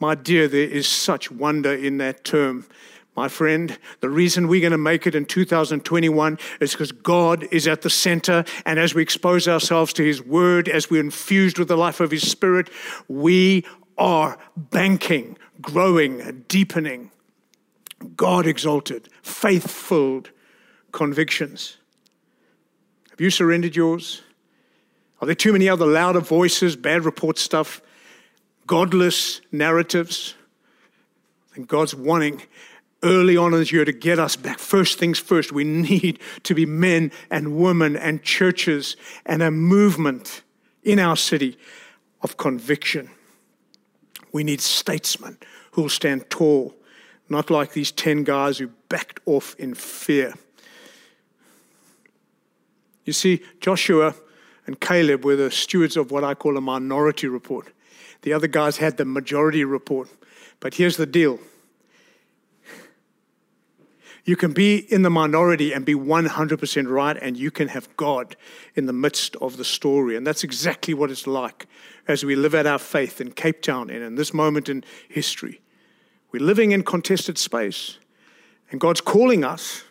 My 0.00 0.14
dear, 0.14 0.48
there 0.48 0.68
is 0.68 0.88
such 0.88 1.30
wonder 1.30 1.72
in 1.72 1.98
that 1.98 2.24
term. 2.24 2.66
My 3.16 3.28
friend, 3.28 3.76
the 4.00 4.08
reason 4.08 4.48
we're 4.48 4.60
going 4.60 4.70
to 4.70 4.78
make 4.78 5.06
it 5.06 5.14
in 5.14 5.26
2021 5.26 6.38
is 6.60 6.72
because 6.72 6.92
God 6.92 7.46
is 7.50 7.66
at 7.66 7.82
the 7.82 7.90
center. 7.90 8.44
And 8.64 8.78
as 8.78 8.94
we 8.94 9.02
expose 9.02 9.46
ourselves 9.46 9.92
to 9.94 10.04
His 10.04 10.22
Word, 10.22 10.68
as 10.68 10.88
we're 10.88 11.00
infused 11.00 11.58
with 11.58 11.68
the 11.68 11.76
life 11.76 12.00
of 12.00 12.10
His 12.10 12.28
Spirit, 12.30 12.70
we 13.08 13.66
are 14.00 14.38
banking, 14.56 15.36
growing, 15.60 16.44
deepening. 16.48 17.10
God 18.16 18.46
exalted, 18.46 19.10
faith 19.22 19.70
filled 19.70 20.30
convictions. 20.90 21.76
Have 23.10 23.20
you 23.20 23.30
surrendered 23.30 23.76
yours? 23.76 24.22
Are 25.20 25.26
there 25.26 25.34
too 25.34 25.52
many 25.52 25.68
other 25.68 25.84
louder 25.84 26.20
voices, 26.20 26.76
bad 26.76 27.04
report 27.04 27.38
stuff, 27.38 27.82
godless 28.66 29.42
narratives? 29.52 30.34
And 31.54 31.68
God's 31.68 31.94
wanting 31.94 32.40
early 33.02 33.36
on 33.36 33.52
in 33.52 33.60
this 33.60 33.70
year 33.70 33.84
to 33.84 33.92
get 33.92 34.18
us 34.18 34.34
back. 34.34 34.58
First 34.58 34.98
things 34.98 35.18
first, 35.18 35.52
we 35.52 35.64
need 35.64 36.18
to 36.44 36.54
be 36.54 36.64
men 36.64 37.12
and 37.30 37.56
women 37.56 37.96
and 37.96 38.22
churches 38.22 38.96
and 39.26 39.42
a 39.42 39.50
movement 39.50 40.42
in 40.82 40.98
our 40.98 41.16
city 41.16 41.58
of 42.22 42.38
conviction. 42.38 43.10
We 44.32 44.44
need 44.44 44.60
statesmen 44.60 45.38
who 45.72 45.82
will 45.82 45.88
stand 45.88 46.30
tall, 46.30 46.74
not 47.28 47.50
like 47.50 47.72
these 47.72 47.92
10 47.92 48.24
guys 48.24 48.58
who 48.58 48.68
backed 48.88 49.20
off 49.26 49.54
in 49.58 49.74
fear. 49.74 50.34
You 53.04 53.12
see, 53.12 53.42
Joshua 53.60 54.14
and 54.66 54.80
Caleb 54.80 55.24
were 55.24 55.36
the 55.36 55.50
stewards 55.50 55.96
of 55.96 56.10
what 56.10 56.22
I 56.22 56.34
call 56.34 56.56
a 56.56 56.60
minority 56.60 57.26
report. 57.26 57.72
The 58.22 58.32
other 58.32 58.46
guys 58.46 58.76
had 58.76 58.96
the 58.96 59.04
majority 59.04 59.64
report. 59.64 60.08
But 60.60 60.74
here's 60.74 60.96
the 60.96 61.06
deal 61.06 61.38
you 64.24 64.36
can 64.36 64.52
be 64.52 64.76
in 64.92 65.02
the 65.02 65.10
minority 65.10 65.72
and 65.72 65.84
be 65.84 65.94
100% 65.94 66.88
right, 66.88 67.16
and 67.20 67.36
you 67.36 67.50
can 67.50 67.68
have 67.68 67.96
God 67.96 68.36
in 68.74 68.86
the 68.86 68.92
midst 68.92 69.34
of 69.36 69.56
the 69.56 69.64
story. 69.64 70.14
And 70.14 70.26
that's 70.26 70.44
exactly 70.44 70.94
what 70.94 71.10
it's 71.10 71.26
like 71.26 71.66
as 72.08 72.24
we 72.24 72.34
live 72.34 72.54
out 72.54 72.66
our 72.66 72.78
faith 72.78 73.20
in 73.20 73.32
Cape 73.32 73.62
Town 73.62 73.90
and 73.90 74.02
in 74.02 74.14
this 74.14 74.34
moment 74.34 74.68
in 74.68 74.84
history. 75.08 75.60
We're 76.32 76.42
living 76.42 76.72
in 76.72 76.82
contested 76.82 77.38
space, 77.38 77.98
and 78.70 78.80
God's 78.80 79.00
calling 79.00 79.44
us 79.44 79.84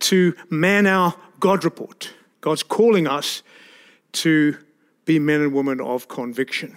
to 0.00 0.34
man 0.50 0.86
our 0.86 1.14
God 1.40 1.64
report. 1.64 2.12
God's 2.40 2.62
calling 2.62 3.06
us 3.06 3.42
to 4.12 4.56
be 5.04 5.18
men 5.18 5.40
and 5.40 5.52
women 5.52 5.80
of 5.80 6.08
conviction. 6.08 6.76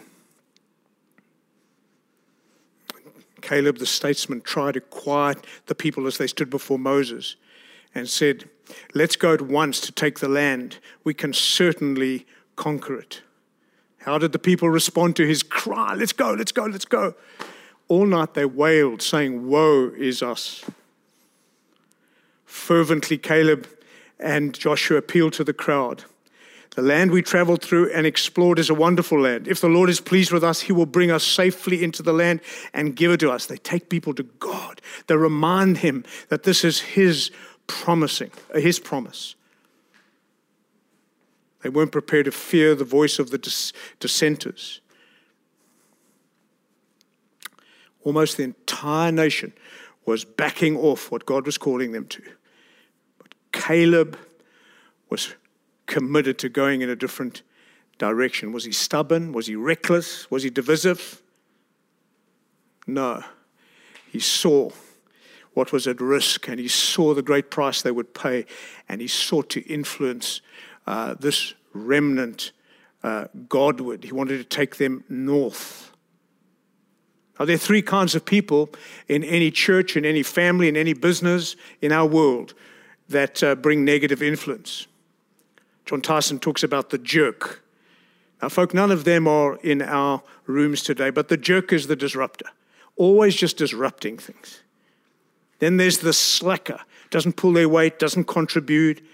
Caleb 3.42 3.78
the 3.78 3.86
statesman 3.86 4.42
tried 4.42 4.74
to 4.74 4.82
quiet 4.82 5.46
the 5.68 5.76
people 5.76 6.08
as 6.08 6.18
they 6.18 6.28
stood 6.28 6.50
before 6.50 6.80
Moses 6.80 7.36
and 7.94 8.10
said, 8.10 8.50
Let's 8.94 9.16
go 9.16 9.34
at 9.34 9.42
once 9.42 9.80
to 9.82 9.92
take 9.92 10.20
the 10.20 10.28
land. 10.28 10.80
We 11.04 11.14
can 11.14 11.34
certainly 11.34 12.26
conquer 12.56 12.98
it. 13.00 13.22
How 14.06 14.20
did 14.20 14.34
the 14.34 14.40
people 14.40 14.70
respond 14.70 15.16
to 15.16 15.26
his 15.26 15.42
cry? 15.42 15.96
Let's 15.96 16.14
go, 16.14 16.34
let's 16.34 16.52
go, 16.52 16.66
let's 16.66 16.86
go. 16.86 17.16
All 17.88 18.06
night 18.06 18.36
they 18.36 18.46
wailed, 18.46 19.02
saying, 19.02 19.48
Woe 19.48 19.92
is 19.98 20.22
us. 20.22 20.64
Fervently, 22.46 23.18
Caleb 23.18 23.68
and 24.20 24.54
Joshua 24.54 24.98
appealed 24.98 25.34
to 25.34 25.44
the 25.44 25.54
crowd. 25.54 26.04
The 26.76 26.84
land 26.84 27.10
we 27.10 27.24
traveled 27.24 27.64
through 27.64 27.92
and 27.94 28.06
explored 28.06 28.60
is 28.60 28.70
a 28.70 28.76
wonderful 28.76 29.20
land. 29.20 29.48
If 29.48 29.62
the 29.62 29.70
Lord 29.70 29.90
is 29.90 30.00
pleased 30.00 30.32
with 30.32 30.44
us, 30.44 30.62
He 30.62 30.72
will 30.72 30.86
bring 30.86 31.10
us 31.10 31.24
safely 31.24 31.84
into 31.84 32.04
the 32.04 32.14
land 32.14 32.42
and 32.76 32.96
give 32.96 33.10
it 33.12 33.22
to 33.22 33.32
us. 33.32 33.48
They 33.48 33.58
take 33.58 33.90
people 33.90 34.14
to 34.14 34.24
God. 34.24 34.82
They 35.08 35.16
remind 35.16 35.80
Him 35.80 36.06
that 36.30 36.44
this 36.44 36.64
is 36.64 36.80
His 36.80 37.32
promising, 37.66 38.30
uh, 38.54 38.60
His 38.60 38.78
promise. 38.78 39.34
They 41.66 41.70
weren't 41.70 41.92
prepared 41.92 42.26
to 42.26 42.32
fear 42.32 42.76
the 42.76 42.84
voice 42.84 43.18
of 43.18 43.32
the 43.32 43.40
dis- 43.40 43.74
dissenters. 44.00 44.82
Almost 48.04 48.38
the 48.38 48.44
entire 48.44 49.12
nation 49.12 49.52
was 50.06 50.26
backing 50.26 50.78
off 50.78 51.10
what 51.10 51.26
God 51.26 51.48
was 51.48 51.58
calling 51.58 51.92
them 51.92 52.06
to. 52.06 52.22
But 53.18 53.34
Caleb 53.52 54.16
was 55.10 55.34
committed 55.88 56.38
to 56.38 56.50
going 56.50 56.82
in 56.82 56.90
a 56.92 56.96
different 56.96 57.42
direction. 57.98 58.52
Was 58.52 58.66
he 58.66 58.72
stubborn? 58.72 59.32
Was 59.32 59.48
he 59.48 59.56
reckless? 59.56 60.30
Was 60.30 60.44
he 60.44 60.52
divisive? 60.52 61.24
No. 62.86 63.24
He 64.12 64.20
saw 64.20 64.70
what 65.56 65.72
was 65.72 65.88
at 65.88 66.00
risk, 66.00 66.48
and 66.48 66.60
he 66.60 66.68
saw 66.68 67.16
the 67.16 67.24
great 67.24 67.50
price 67.50 67.82
they 67.82 67.90
would 67.90 68.14
pay, 68.14 68.46
and 68.88 69.02
he 69.02 69.08
sought 69.08 69.50
to 69.50 69.62
influence 69.62 70.42
uh, 70.88 71.16
this 71.20 71.54
remnant 71.74 72.52
uh, 73.04 73.26
Godward. 73.50 74.04
He 74.04 74.12
wanted 74.12 74.38
to 74.38 74.44
take 74.44 74.78
them 74.78 75.04
north. 75.10 75.92
Now, 77.40 77.46
there 77.46 77.56
are 77.56 77.60
three 77.60 77.82
kinds 77.82 78.16
of 78.16 78.26
people 78.26 78.70
in 79.08 79.24
any 79.24 79.52
church, 79.52 79.98
in 79.98 80.06
any 80.06 80.24
family, 80.24 80.68
in 80.68 80.78
any 80.78 80.94
business 80.94 81.56
in 81.82 81.92
our 81.92 82.08
world 82.08 82.54
that 83.10 83.44
uh, 83.44 83.56
bring 83.56 83.84
negative 83.84 84.24
influence. 84.24 84.88
Jon 85.86 86.02
Tyson 86.02 86.40
talks 86.40 86.64
about 86.64 86.90
the 86.90 86.98
jerk. 86.98 87.62
Now, 88.42 88.50
folk, 88.50 88.74
none 88.74 88.92
of 88.92 89.04
them 89.04 89.28
are 89.28 89.58
in 89.58 89.82
our 89.82 90.24
rooms 90.46 90.82
today, 90.82 91.10
but 91.10 91.28
the 91.28 91.38
jerk 91.38 91.72
is 91.74 91.88
the 91.88 91.96
disruptor, 91.96 92.48
always 92.96 93.36
just 93.36 93.58
disrupting 93.58 94.18
things. 94.18 94.62
Then 95.60 95.78
there's 95.78 96.00
the 96.00 96.14
slacker, 96.14 96.80
doesn't 97.12 97.38
pull 97.38 97.54
their 97.54 97.70
weight, 97.70 98.00
doesn't 98.00 98.26
contribute, 98.26 99.06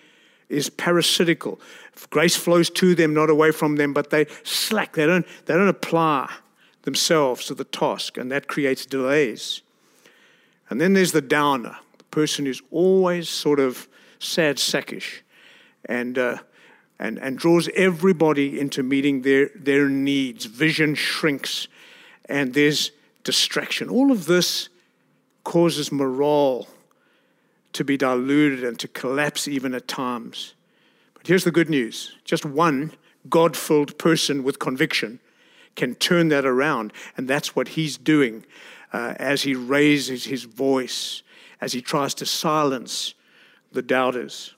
is 0.51 0.69
parasitical. 0.69 1.59
Grace 2.09 2.35
flows 2.35 2.69
to 2.69 2.95
them, 2.95 3.13
not 3.13 3.29
away 3.29 3.51
from 3.51 3.75
them, 3.75 3.93
but 3.93 4.09
they 4.09 4.25
slack. 4.43 4.93
They 4.93 5.05
don't, 5.05 5.25
they 5.45 5.53
don't 5.53 5.67
apply 5.67 6.31
themselves 6.83 7.45
to 7.45 7.55
the 7.55 7.63
task, 7.63 8.17
and 8.17 8.31
that 8.31 8.47
creates 8.47 8.85
delays. 8.85 9.61
And 10.69 10.79
then 10.79 10.93
there's 10.93 11.11
the 11.11 11.21
downer, 11.21 11.77
the 11.97 12.03
person 12.05 12.45
who's 12.45 12.61
always 12.71 13.29
sort 13.29 13.59
of 13.59 13.87
sad 14.19 14.57
sackish 14.57 15.23
and, 15.85 16.17
uh, 16.17 16.37
and, 16.99 17.17
and 17.19 17.37
draws 17.37 17.69
everybody 17.75 18.59
into 18.59 18.83
meeting 18.83 19.21
their, 19.21 19.49
their 19.55 19.89
needs. 19.89 20.45
Vision 20.45 20.95
shrinks, 20.95 21.67
and 22.25 22.53
there's 22.53 22.91
distraction. 23.23 23.89
All 23.89 24.11
of 24.11 24.25
this 24.25 24.69
causes 25.43 25.91
morale 25.91 26.67
to 27.73 27.83
be 27.83 27.97
diluted 27.97 28.63
and 28.63 28.77
to 28.79 28.87
collapse 28.87 29.47
even 29.47 29.73
at 29.73 29.87
times. 29.87 30.53
But 31.13 31.27
here's 31.27 31.43
the 31.43 31.51
good 31.51 31.69
news 31.69 32.15
just 32.25 32.45
one 32.45 32.93
God 33.29 33.55
filled 33.55 33.97
person 33.97 34.43
with 34.43 34.59
conviction 34.59 35.19
can 35.75 35.95
turn 35.95 36.29
that 36.29 36.45
around. 36.45 36.93
And 37.17 37.27
that's 37.27 37.55
what 37.55 37.69
he's 37.69 37.97
doing 37.97 38.45
uh, 38.93 39.13
as 39.17 39.43
he 39.43 39.55
raises 39.55 40.25
his 40.25 40.43
voice, 40.43 41.23
as 41.59 41.73
he 41.73 41.81
tries 41.81 42.13
to 42.15 42.25
silence 42.25 43.13
the 43.71 43.81
doubters. 43.81 44.53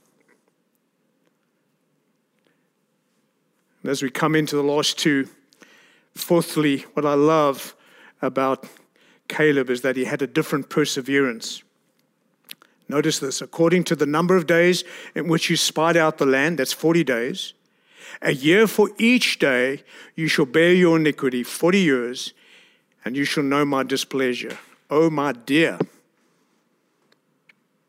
And 3.81 3.91
as 3.91 4.01
we 4.01 4.09
come 4.09 4.35
into 4.35 4.55
the 4.55 4.63
last 4.63 4.97
two, 4.97 5.27
fourthly, 6.15 6.79
what 6.93 7.05
I 7.05 7.13
love 7.13 7.75
about 8.21 8.65
Caleb 9.27 9.69
is 9.69 9.81
that 9.81 9.95
he 9.95 10.05
had 10.05 10.21
a 10.21 10.27
different 10.27 10.69
perseverance. 10.69 11.63
Notice 12.89 13.19
this 13.19 13.41
according 13.41 13.85
to 13.85 13.95
the 13.95 14.05
number 14.05 14.35
of 14.35 14.45
days 14.45 14.83
in 15.15 15.27
which 15.27 15.49
you 15.49 15.55
spied 15.55 15.97
out 15.97 16.17
the 16.17 16.25
land, 16.25 16.59
that's 16.59 16.73
40 16.73 17.03
days, 17.03 17.53
a 18.21 18.33
year 18.33 18.67
for 18.67 18.89
each 18.97 19.39
day 19.39 19.83
you 20.15 20.27
shall 20.27 20.45
bear 20.45 20.73
your 20.73 20.97
iniquity, 20.97 21.43
40 21.43 21.79
years, 21.79 22.33
and 23.03 23.15
you 23.15 23.25
shall 23.25 23.43
know 23.43 23.65
my 23.65 23.83
displeasure. 23.83 24.57
Oh, 24.89 25.09
my 25.09 25.31
dear. 25.31 25.79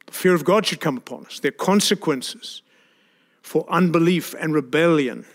The 0.07 0.13
fear 0.13 0.35
of 0.35 0.45
God 0.45 0.67
should 0.67 0.81
come 0.81 0.97
upon 0.97 1.27
us. 1.27 1.41
There 1.41 1.51
are 1.51 1.53
consequences 1.53 2.63
for 3.43 3.67
unbelief 3.69 4.35
and 4.41 4.55
rebellion. 4.55 5.27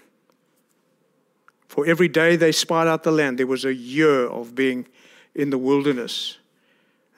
For 1.67 1.85
every 1.85 2.07
day 2.07 2.35
they 2.35 2.51
spied 2.51 2.87
out 2.87 3.03
the 3.03 3.11
land, 3.11 3.37
there 3.37 3.47
was 3.47 3.65
a 3.65 3.73
year 3.73 4.25
of 4.25 4.55
being 4.55 4.87
in 5.35 5.51
the 5.51 5.57
wilderness. 5.59 6.38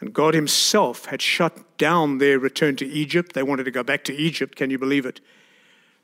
And 0.02 0.14
God 0.14 0.34
Himself 0.34 1.06
had 1.06 1.22
shut 1.22 1.78
down 1.78 2.18
their 2.18 2.40
return 2.40 2.76
to 2.78 2.86
Egypt. 2.86 3.34
They 3.34 3.44
wanted 3.44 3.64
to 3.66 3.72
go 3.72 3.84
back 3.84 4.04
to 4.06 4.16
Egypt. 4.16 4.56
Can 4.56 4.72
you 4.72 4.80
believe 4.80 5.06
it? 5.06 5.22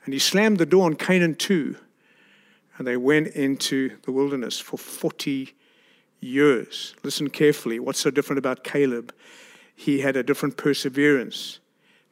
And 0.06 0.14
He 0.14 0.20
slammed 0.20 0.60
the 0.60 0.66
door 0.66 0.86
on 0.86 0.96
Canaan 0.96 1.36
too. 1.36 1.76
And 2.78 2.88
they 2.88 2.96
went 2.96 3.30
into 3.30 3.98
the 4.04 4.12
wilderness 4.12 4.60
for 4.60 4.78
40 4.78 5.54
years. 6.20 6.96
Listen 7.04 7.30
carefully. 7.30 7.80
What's 7.80 8.00
so 8.00 8.12
different 8.12 8.38
about 8.38 8.64
Caleb? 8.64 9.14
He 9.76 10.00
had 10.02 10.16
a 10.16 10.24
different 10.24 10.58
perseverance. 10.58 11.60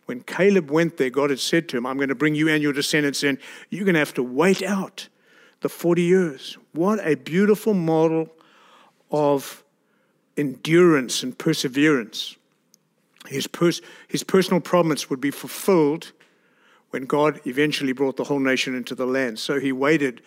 When 0.05 0.21
Caleb 0.21 0.71
went 0.71 0.97
there, 0.97 1.09
God 1.09 1.29
had 1.29 1.39
said 1.39 1.67
to 1.69 1.77
him, 1.77 1.85
I'm 1.85 1.97
going 1.97 2.09
to 2.09 2.15
bring 2.15 2.35
you 2.35 2.49
and 2.49 2.61
your 2.61 2.73
descendants 2.73 3.23
in. 3.23 3.39
You're 3.69 3.85
going 3.85 3.93
to 3.93 3.99
have 3.99 4.13
to 4.15 4.23
wait 4.23 4.61
out 4.61 5.07
the 5.61 5.69
40 5.69 6.01
years. 6.01 6.57
What 6.73 6.99
a 7.05 7.15
beautiful 7.15 7.73
model 7.73 8.29
of 9.11 9.63
endurance 10.37 11.23
and 11.23 11.37
perseverance. 11.37 12.35
His, 13.27 13.47
pers- 13.47 13.81
his 14.07 14.23
personal 14.23 14.61
promise 14.61 15.09
would 15.09 15.21
be 15.21 15.31
fulfilled 15.31 16.11
when 16.91 17.05
God 17.05 17.41
eventually 17.45 17.93
brought 17.93 18.17
the 18.17 18.23
whole 18.25 18.39
nation 18.39 18.75
into 18.75 18.95
the 18.95 19.05
land. 19.05 19.39
So 19.39 19.59
he 19.59 19.71
waited 19.71 20.21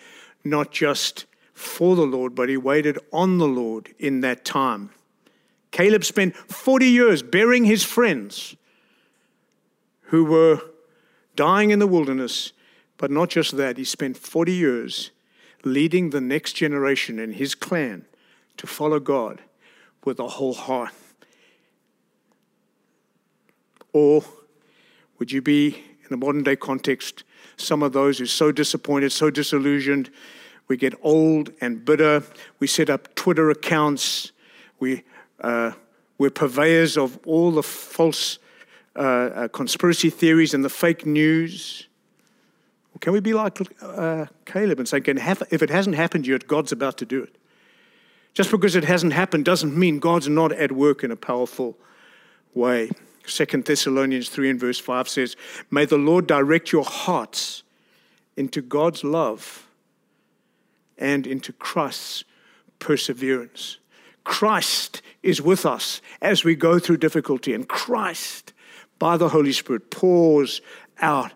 not 0.44 0.70
just 0.70 1.26
for 1.54 1.96
the 1.96 2.06
Lord, 2.06 2.34
but 2.34 2.48
he 2.48 2.56
waited 2.56 2.98
on 3.12 3.38
the 3.38 3.48
Lord 3.48 3.94
in 3.98 4.20
that 4.22 4.44
time. 4.44 4.90
Caleb 5.70 6.04
spent 6.04 6.36
40 6.36 6.86
years 6.86 7.22
burying 7.22 7.64
his 7.64 7.84
friends 7.84 8.56
who 10.02 10.24
were 10.24 10.60
dying 11.36 11.70
in 11.70 11.78
the 11.78 11.86
wilderness, 11.86 12.52
but 12.96 13.10
not 13.10 13.28
just 13.28 13.56
that, 13.56 13.76
he 13.76 13.84
spent 13.84 14.16
40 14.16 14.52
years 14.52 15.10
leading 15.64 16.10
the 16.10 16.20
next 16.20 16.54
generation 16.54 17.18
in 17.18 17.32
his 17.32 17.54
clan 17.54 18.06
to 18.56 18.66
follow 18.66 18.98
God 18.98 19.40
with 20.04 20.18
a 20.18 20.28
whole 20.28 20.54
heart? 20.54 20.92
Or 23.92 24.22
would 25.18 25.32
you 25.32 25.42
be, 25.42 25.82
in 26.06 26.12
a 26.12 26.16
modern 26.16 26.42
day 26.42 26.56
context, 26.56 27.24
some 27.56 27.82
of 27.82 27.92
those 27.92 28.18
who 28.18 28.24
are 28.24 28.28
so 28.28 28.52
disappointed, 28.52 29.10
so 29.10 29.30
disillusioned, 29.30 30.10
we 30.68 30.76
get 30.76 30.94
old 31.02 31.50
and 31.60 31.84
bitter, 31.84 32.22
we 32.60 32.66
set 32.66 32.90
up 32.90 33.14
Twitter 33.14 33.50
accounts, 33.50 34.32
we, 34.78 35.02
uh, 35.40 35.72
we're 36.18 36.30
purveyors 36.30 36.96
of 36.96 37.18
all 37.26 37.50
the 37.50 37.62
false 37.62 38.38
uh, 38.94 39.00
uh, 39.00 39.48
conspiracy 39.48 40.10
theories 40.10 40.54
and 40.54 40.64
the 40.64 40.70
fake 40.70 41.06
news? 41.06 41.86
Can 43.00 43.12
we 43.12 43.20
be 43.20 43.32
like 43.32 43.58
uh, 43.80 44.26
Caleb 44.44 44.78
and 44.80 44.88
say, 44.88 44.98
if 44.98 45.62
it 45.62 45.70
hasn't 45.70 45.96
happened 45.96 46.26
yet, 46.26 46.48
God's 46.48 46.72
about 46.72 46.98
to 46.98 47.06
do 47.06 47.22
it? 47.22 47.36
Just 48.38 48.52
because 48.52 48.76
it 48.76 48.84
hasn't 48.84 49.14
happened 49.14 49.44
doesn't 49.44 49.76
mean 49.76 49.98
God's 49.98 50.28
not 50.28 50.52
at 50.52 50.70
work 50.70 51.02
in 51.02 51.10
a 51.10 51.16
powerful 51.16 51.76
way. 52.54 52.88
Second 53.26 53.64
Thessalonians 53.64 54.28
3 54.28 54.50
and 54.50 54.60
verse 54.60 54.78
5 54.78 55.08
says, 55.08 55.34
May 55.72 55.86
the 55.86 55.98
Lord 55.98 56.28
direct 56.28 56.70
your 56.70 56.84
hearts 56.84 57.64
into 58.36 58.62
God's 58.62 59.02
love 59.02 59.66
and 60.96 61.26
into 61.26 61.52
Christ's 61.52 62.22
perseverance. 62.78 63.78
Christ 64.22 65.02
is 65.24 65.42
with 65.42 65.66
us 65.66 66.00
as 66.22 66.44
we 66.44 66.54
go 66.54 66.78
through 66.78 66.98
difficulty, 66.98 67.52
and 67.54 67.68
Christ, 67.68 68.52
by 69.00 69.16
the 69.16 69.30
Holy 69.30 69.52
Spirit, 69.52 69.90
pours 69.90 70.60
out 71.00 71.32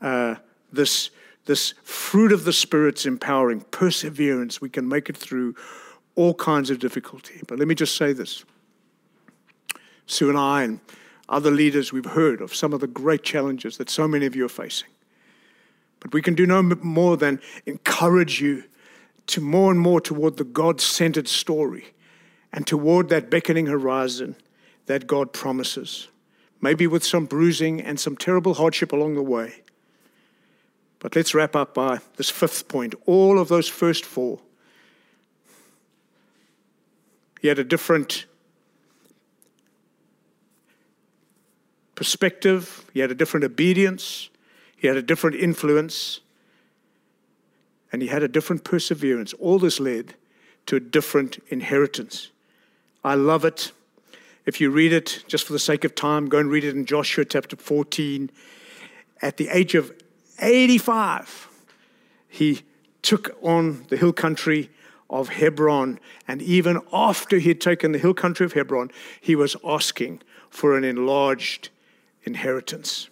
uh, 0.00 0.36
this, 0.72 1.10
this 1.44 1.74
fruit 1.82 2.32
of 2.32 2.44
the 2.44 2.54
Spirit's 2.54 3.04
empowering 3.04 3.60
perseverance. 3.60 4.58
We 4.58 4.70
can 4.70 4.88
make 4.88 5.10
it 5.10 5.18
through 5.18 5.54
all 6.14 6.34
kinds 6.34 6.70
of 6.70 6.78
difficulty. 6.78 7.40
But 7.46 7.58
let 7.58 7.68
me 7.68 7.74
just 7.74 7.96
say 7.96 8.12
this 8.12 8.44
Sue 10.06 10.28
and 10.28 10.38
I 10.38 10.64
and 10.64 10.80
other 11.28 11.50
leaders, 11.50 11.92
we've 11.92 12.04
heard 12.04 12.40
of 12.40 12.54
some 12.54 12.72
of 12.72 12.80
the 12.80 12.88
great 12.88 13.22
challenges 13.22 13.76
that 13.76 13.88
so 13.88 14.08
many 14.08 14.26
of 14.26 14.34
you 14.34 14.44
are 14.44 14.48
facing. 14.48 14.88
But 16.00 16.12
we 16.12 16.22
can 16.22 16.34
do 16.34 16.46
no 16.46 16.62
more 16.62 17.16
than 17.16 17.40
encourage 17.66 18.40
you 18.40 18.64
to 19.28 19.40
more 19.40 19.70
and 19.70 19.78
more 19.78 20.00
toward 20.00 20.36
the 20.36 20.44
God 20.44 20.80
centered 20.80 21.28
story 21.28 21.92
and 22.52 22.66
toward 22.66 23.10
that 23.10 23.30
beckoning 23.30 23.66
horizon 23.66 24.34
that 24.86 25.06
God 25.06 25.32
promises. 25.32 26.08
Maybe 26.60 26.86
with 26.86 27.04
some 27.04 27.26
bruising 27.26 27.80
and 27.80 28.00
some 28.00 28.16
terrible 28.16 28.54
hardship 28.54 28.92
along 28.92 29.14
the 29.14 29.22
way. 29.22 29.62
But 30.98 31.14
let's 31.14 31.32
wrap 31.34 31.54
up 31.54 31.74
by 31.74 32.00
this 32.16 32.28
fifth 32.28 32.66
point. 32.66 32.94
All 33.06 33.38
of 33.38 33.48
those 33.48 33.68
first 33.68 34.04
four 34.04 34.40
he 37.40 37.48
had 37.48 37.58
a 37.58 37.64
different 37.64 38.26
perspective, 41.94 42.84
he 42.92 43.00
had 43.00 43.10
a 43.10 43.14
different 43.14 43.44
obedience, 43.44 44.28
he 44.76 44.86
had 44.86 44.96
a 44.96 45.02
different 45.02 45.36
influence, 45.36 46.20
and 47.92 48.02
he 48.02 48.08
had 48.08 48.22
a 48.22 48.28
different 48.28 48.62
perseverance. 48.62 49.32
All 49.34 49.58
this 49.58 49.80
led 49.80 50.14
to 50.66 50.76
a 50.76 50.80
different 50.80 51.42
inheritance. 51.48 52.30
I 53.02 53.14
love 53.14 53.44
it. 53.44 53.72
If 54.46 54.60
you 54.60 54.70
read 54.70 54.92
it, 54.92 55.24
just 55.26 55.46
for 55.46 55.52
the 55.52 55.58
sake 55.58 55.84
of 55.84 55.94
time, 55.94 56.28
go 56.28 56.38
and 56.38 56.50
read 56.50 56.64
it 56.64 56.74
in 56.74 56.84
Joshua 56.84 57.24
chapter 57.24 57.56
14. 57.56 58.30
At 59.22 59.36
the 59.36 59.48
age 59.48 59.74
of 59.74 59.92
85, 60.40 61.48
he 62.28 62.62
took 63.02 63.36
on 63.42 63.84
the 63.88 63.96
hill 63.96 64.12
country 64.12 64.70
of 65.10 65.28
Hebron. 65.28 65.98
And 66.26 66.40
even 66.40 66.80
after 66.92 67.38
he 67.38 67.48
had 67.48 67.60
taken 67.60 67.92
the 67.92 67.98
hill 67.98 68.14
country 68.14 68.46
of 68.46 68.54
Hebron, 68.54 68.90
he 69.20 69.34
was 69.34 69.56
asking 69.64 70.22
for 70.48 70.76
an 70.76 70.84
enlarged 70.84 71.68
inheritance. 72.22 73.10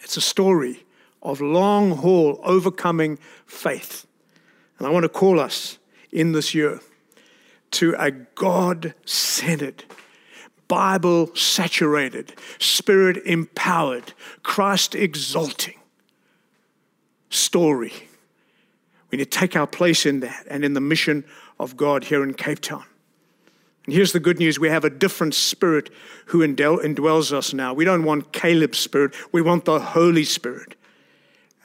It's 0.00 0.16
a 0.16 0.22
story 0.22 0.84
of 1.22 1.40
long 1.40 1.98
haul 1.98 2.40
overcoming 2.42 3.18
faith. 3.44 4.06
And 4.78 4.86
I 4.86 4.90
want 4.90 5.04
to 5.04 5.08
call 5.08 5.38
us 5.38 5.78
in 6.10 6.32
this 6.32 6.54
year 6.54 6.80
to 7.72 7.94
a 7.98 8.10
God 8.10 8.94
centered, 9.04 9.84
Bible 10.68 11.34
saturated, 11.34 12.34
spirit 12.58 13.18
empowered, 13.24 14.12
Christ 14.42 14.94
exalting 14.94 15.74
story. 17.30 17.92
We 19.12 19.18
need 19.18 19.30
to 19.30 19.38
take 19.38 19.54
our 19.54 19.66
place 19.66 20.06
in 20.06 20.20
that 20.20 20.46
and 20.48 20.64
in 20.64 20.72
the 20.72 20.80
mission 20.80 21.24
of 21.60 21.76
God 21.76 22.04
here 22.04 22.24
in 22.24 22.32
Cape 22.32 22.60
Town. 22.60 22.84
And 23.84 23.94
here's 23.94 24.12
the 24.12 24.20
good 24.20 24.38
news 24.38 24.58
we 24.58 24.70
have 24.70 24.84
a 24.84 24.90
different 24.90 25.34
spirit 25.34 25.90
who 26.26 26.38
indwells 26.40 27.30
us 27.30 27.52
now. 27.52 27.74
We 27.74 27.84
don't 27.84 28.04
want 28.04 28.32
Caleb's 28.32 28.78
spirit, 28.78 29.14
we 29.30 29.42
want 29.42 29.66
the 29.66 29.78
Holy 29.78 30.24
Spirit. 30.24 30.76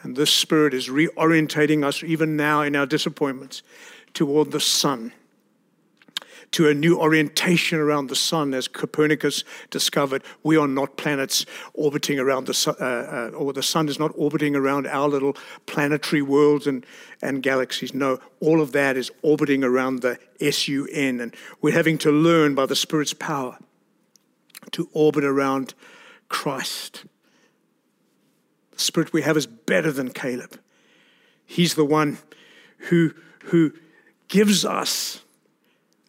And 0.04 0.16
this 0.16 0.30
spirit 0.30 0.74
is 0.74 0.90
reorientating 0.90 1.84
us 1.84 2.04
even 2.04 2.36
now 2.36 2.62
in 2.62 2.76
our 2.76 2.86
disappointments 2.86 3.64
toward 4.14 4.52
the 4.52 4.60
Son 4.60 5.14
to 6.52 6.70
a 6.70 6.74
new 6.74 7.00
orientation 7.00 7.80
around 7.80 8.08
the 8.10 8.16
sun, 8.16 8.54
as 8.54 8.68
Copernicus 8.68 9.44
discovered. 9.70 10.24
We 10.44 10.58
are 10.58 10.68
not 10.68 10.98
planets 10.98 11.46
orbiting 11.74 12.20
around 12.20 12.48
the 12.48 12.54
sun, 12.54 12.76
uh, 12.80 13.30
uh, 13.34 13.36
or 13.36 13.54
the 13.54 13.64
sun 13.64 13.90
is 13.90 14.00
not 14.00 14.12
orbiting 14.16 14.56
around 14.56 14.88
our 14.88 15.08
little 15.08 15.36
planetary 15.66 16.22
worlds 16.22 16.66
and, 16.68 16.86
and 17.22 17.44
galaxies. 17.44 17.94
No, 17.94 18.20
all 18.40 18.62
of 18.62 18.72
that 18.72 18.98
is 18.98 19.12
orbiting 19.22 19.64
around 19.64 20.02
the 20.02 20.18
SUN, 20.40 21.20
and 21.20 21.36
we're 21.62 21.74
having 21.74 21.98
to 22.00 22.12
learn 22.12 22.56
by 22.56 22.66
the 22.66 22.76
Spirit's 22.76 23.14
power 23.14 23.58
to 24.72 24.90
orbit 24.94 25.24
around 25.24 25.74
Christ. 26.30 27.06
The 28.72 28.80
Spirit 28.80 29.14
we 29.14 29.24
have 29.24 29.38
is 29.38 29.48
better 29.48 29.92
than 29.92 30.12
Caleb. 30.12 30.60
He's 31.46 31.76
the 31.76 31.86
one 31.86 32.20
who, 32.78 33.14
who 33.46 33.74
gives 34.28 34.66
us 34.66 35.24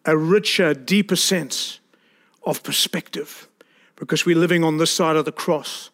a 0.05 0.17
richer, 0.17 0.73
deeper 0.73 1.15
sense 1.15 1.79
of 2.45 2.63
perspective 2.63 3.47
because 3.95 4.25
we're 4.25 4.37
living 4.37 4.63
on 4.63 4.77
this 4.77 4.91
side 4.91 5.15
of 5.15 5.25
the 5.25 5.31
cross. 5.31 5.89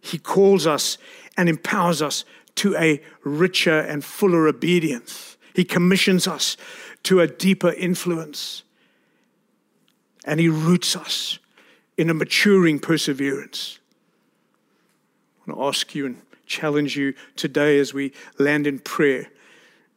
He 0.00 0.18
calls 0.18 0.66
us 0.66 0.98
and 1.36 1.48
empowers 1.48 2.02
us 2.02 2.24
to 2.56 2.76
a 2.76 3.00
richer 3.24 3.78
and 3.78 4.04
fuller 4.04 4.48
obedience. 4.48 5.36
He 5.54 5.64
commissions 5.64 6.26
us 6.26 6.56
to 7.04 7.20
a 7.20 7.26
deeper 7.26 7.72
influence. 7.72 8.62
And 10.24 10.40
He 10.40 10.48
roots 10.48 10.96
us 10.96 11.38
in 11.96 12.10
a 12.10 12.14
maturing 12.14 12.78
perseverance. 12.78 13.78
I 15.46 15.50
want 15.50 15.60
to 15.60 15.66
ask 15.66 15.94
you 15.94 16.06
and 16.06 16.22
challenge 16.46 16.96
you 16.96 17.14
today 17.36 17.78
as 17.78 17.92
we 17.92 18.12
land 18.38 18.66
in 18.66 18.78
prayer 18.78 19.30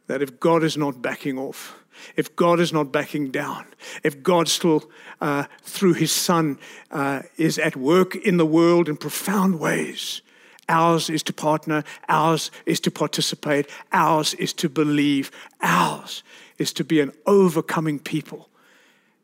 that 0.07 0.21
if 0.21 0.39
God 0.39 0.63
is 0.63 0.77
not 0.77 1.01
backing 1.01 1.37
off, 1.37 1.75
if 2.15 2.35
God 2.35 2.59
is 2.59 2.73
not 2.73 2.91
backing 2.91 3.31
down, 3.31 3.65
if 4.03 4.21
God 4.23 4.47
still, 4.47 4.89
uh, 5.21 5.45
through 5.63 5.93
his 5.93 6.11
Son, 6.11 6.57
uh, 6.91 7.23
is 7.37 7.57
at 7.57 7.75
work 7.75 8.15
in 8.15 8.37
the 8.37 8.45
world 8.45 8.89
in 8.89 8.97
profound 8.97 9.59
ways, 9.59 10.21
ours 10.69 11.09
is 11.09 11.23
to 11.23 11.33
partner, 11.33 11.83
ours 12.09 12.51
is 12.65 12.79
to 12.81 12.91
participate, 12.91 13.69
ours 13.91 14.33
is 14.35 14.53
to 14.53 14.69
believe, 14.69 15.31
ours 15.61 16.23
is 16.57 16.73
to 16.73 16.83
be 16.83 16.99
an 16.99 17.11
overcoming 17.25 17.99
people 17.99 18.49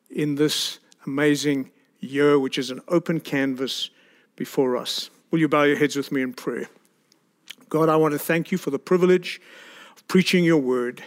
in 0.10 0.36
this 0.36 0.80
amazing 1.06 1.72
year, 2.00 2.38
which 2.38 2.58
is 2.58 2.70
an 2.70 2.82
open 2.88 3.20
canvas 3.20 3.90
before 4.36 4.76
us. 4.76 5.10
Will 5.30 5.40
you 5.40 5.48
bow 5.48 5.64
your 5.64 5.78
heads 5.78 5.96
with 5.96 6.12
me 6.12 6.22
in 6.22 6.34
prayer? 6.34 6.68
God, 7.70 7.88
I 7.88 7.96
want 7.96 8.14
to 8.14 8.20
thank 8.20 8.52
you 8.52 8.58
for 8.58 8.70
the 8.70 8.80
privilege 8.80 9.40
of 9.96 10.06
preaching 10.08 10.44
your 10.44 10.58
word. 10.58 11.04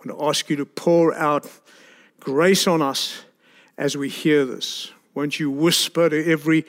I 0.00 0.08
want 0.08 0.18
to 0.18 0.26
ask 0.26 0.48
you 0.48 0.56
to 0.56 0.64
pour 0.64 1.12
out 1.12 1.46
grace 2.20 2.66
on 2.66 2.80
us 2.80 3.22
as 3.76 3.98
we 3.98 4.08
hear 4.08 4.46
this. 4.46 4.92
Won't 5.14 5.38
you 5.38 5.50
whisper 5.50 6.08
to 6.08 6.26
every 6.32 6.64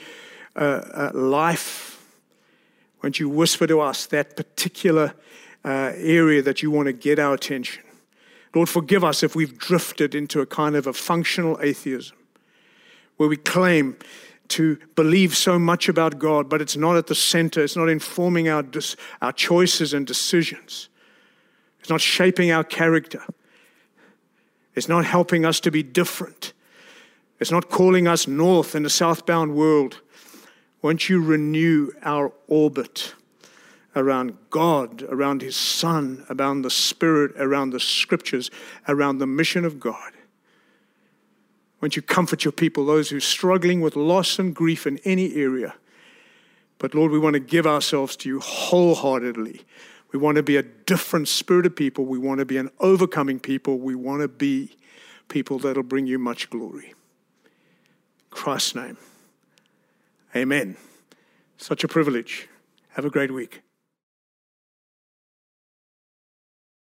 uh, 0.54 0.60
uh, 0.60 1.12
life? 1.14 2.06
Won't 3.02 3.22
you 3.22 3.30
whisper 3.30 3.68
to 3.68 3.80
us 3.80 4.06
that 4.08 4.36
particular 4.36 5.14
uh, 5.64 5.94
area 5.96 6.42
that 6.42 6.62
you 6.62 6.72
want 6.72 6.88
to 6.88 6.94
get 6.94 7.20
our 7.20 7.34
attention? 7.34 7.84
Lord, 8.54 8.68
forgive 8.68 9.02
us 9.02 9.24
if 9.24 9.34
we've 9.34 9.58
drifted 9.58 10.14
into 10.14 10.42
a 10.42 10.46
kind 10.46 10.76
of 10.76 10.86
a 10.86 10.94
functional 10.94 11.58
atheism 11.62 12.18
where 13.16 13.30
we 13.30 13.38
claim 13.38 13.96
to 14.50 14.78
believe 14.98 15.38
so 15.38 15.58
much 15.58 15.88
about 15.88 16.20
God, 16.20 16.50
but 16.50 16.62
it's 16.62 16.76
not 16.76 16.98
at 16.98 17.08
the 17.08 17.16
center, 17.16 17.64
it's 17.64 17.78
not 17.78 17.88
informing 17.88 18.50
our, 18.50 18.66
our 19.22 19.32
choices 19.32 19.94
and 19.94 20.06
decisions. 20.06 20.90
It's 21.82 21.90
not 21.90 22.00
shaping 22.00 22.52
our 22.52 22.64
character. 22.64 23.24
It's 24.76 24.88
not 24.88 25.04
helping 25.04 25.46
us 25.46 25.60
to 25.62 25.72
be 25.72 25.84
different. 25.84 26.54
It's 27.40 27.52
not 27.52 27.70
calling 27.70 28.08
us 28.08 28.28
north 28.28 28.76
in 28.76 28.86
a 28.86 28.90
southbound 28.90 29.56
world. 29.56 30.00
Won't 30.82 31.10
you 31.10 31.22
renew 31.22 31.92
our 32.04 32.32
orbit 32.48 33.16
around 33.96 34.38
God, 34.50 35.04
around 35.10 35.42
His 35.42 35.56
Son, 35.56 36.24
around 36.30 36.62
the 36.62 36.70
Spirit, 36.70 37.34
around 37.38 37.72
the 37.72 37.80
Scriptures, 37.80 38.50
around 38.88 39.18
the 39.18 39.28
mission 39.28 39.66
of 39.66 39.80
God? 39.80 40.14
Won't 41.82 41.96
you 41.96 42.04
comfort 42.04 42.46
your 42.46 42.52
people, 42.52 42.86
those 42.86 43.10
who 43.10 43.18
are 43.18 43.22
struggling 43.22 43.82
with 43.82 43.96
loss 43.96 44.38
and 44.38 44.56
grief 44.56 44.86
in 44.86 45.00
any 45.00 45.36
area? 45.36 45.74
But 46.78 46.94
Lord, 46.94 47.12
we 47.12 47.20
want 47.20 47.34
to 47.34 47.40
give 47.40 47.66
ourselves 47.66 48.16
to 48.18 48.30
you 48.30 48.40
wholeheartedly. 48.40 49.62
We 50.12 50.20
want 50.20 50.36
to 50.36 50.44
be 50.44 50.58
a 50.58 50.64
different 50.64 51.28
spirit 51.28 51.66
of 51.66 51.76
people. 51.76 52.06
We 52.06 52.18
want 52.18 52.40
to 52.40 52.46
be 52.46 52.58
an 52.58 52.70
overcoming 52.80 53.40
people. 53.40 53.80
We 53.80 53.96
want 53.96 54.22
to 54.22 54.28
be 54.28 54.76
people 55.30 55.58
that'll 55.60 55.84
bring 55.84 56.08
you 56.08 56.20
much 56.20 56.50
glory. 56.50 56.90
In 56.90 58.30
Christ's 58.30 58.76
name. 58.76 58.98
Amen. 60.36 60.78
Such 61.58 61.84
a 61.84 61.88
privilege. 61.88 62.50
Have 62.90 63.06
a 63.06 63.10
great 63.10 63.32
week. 63.32 63.62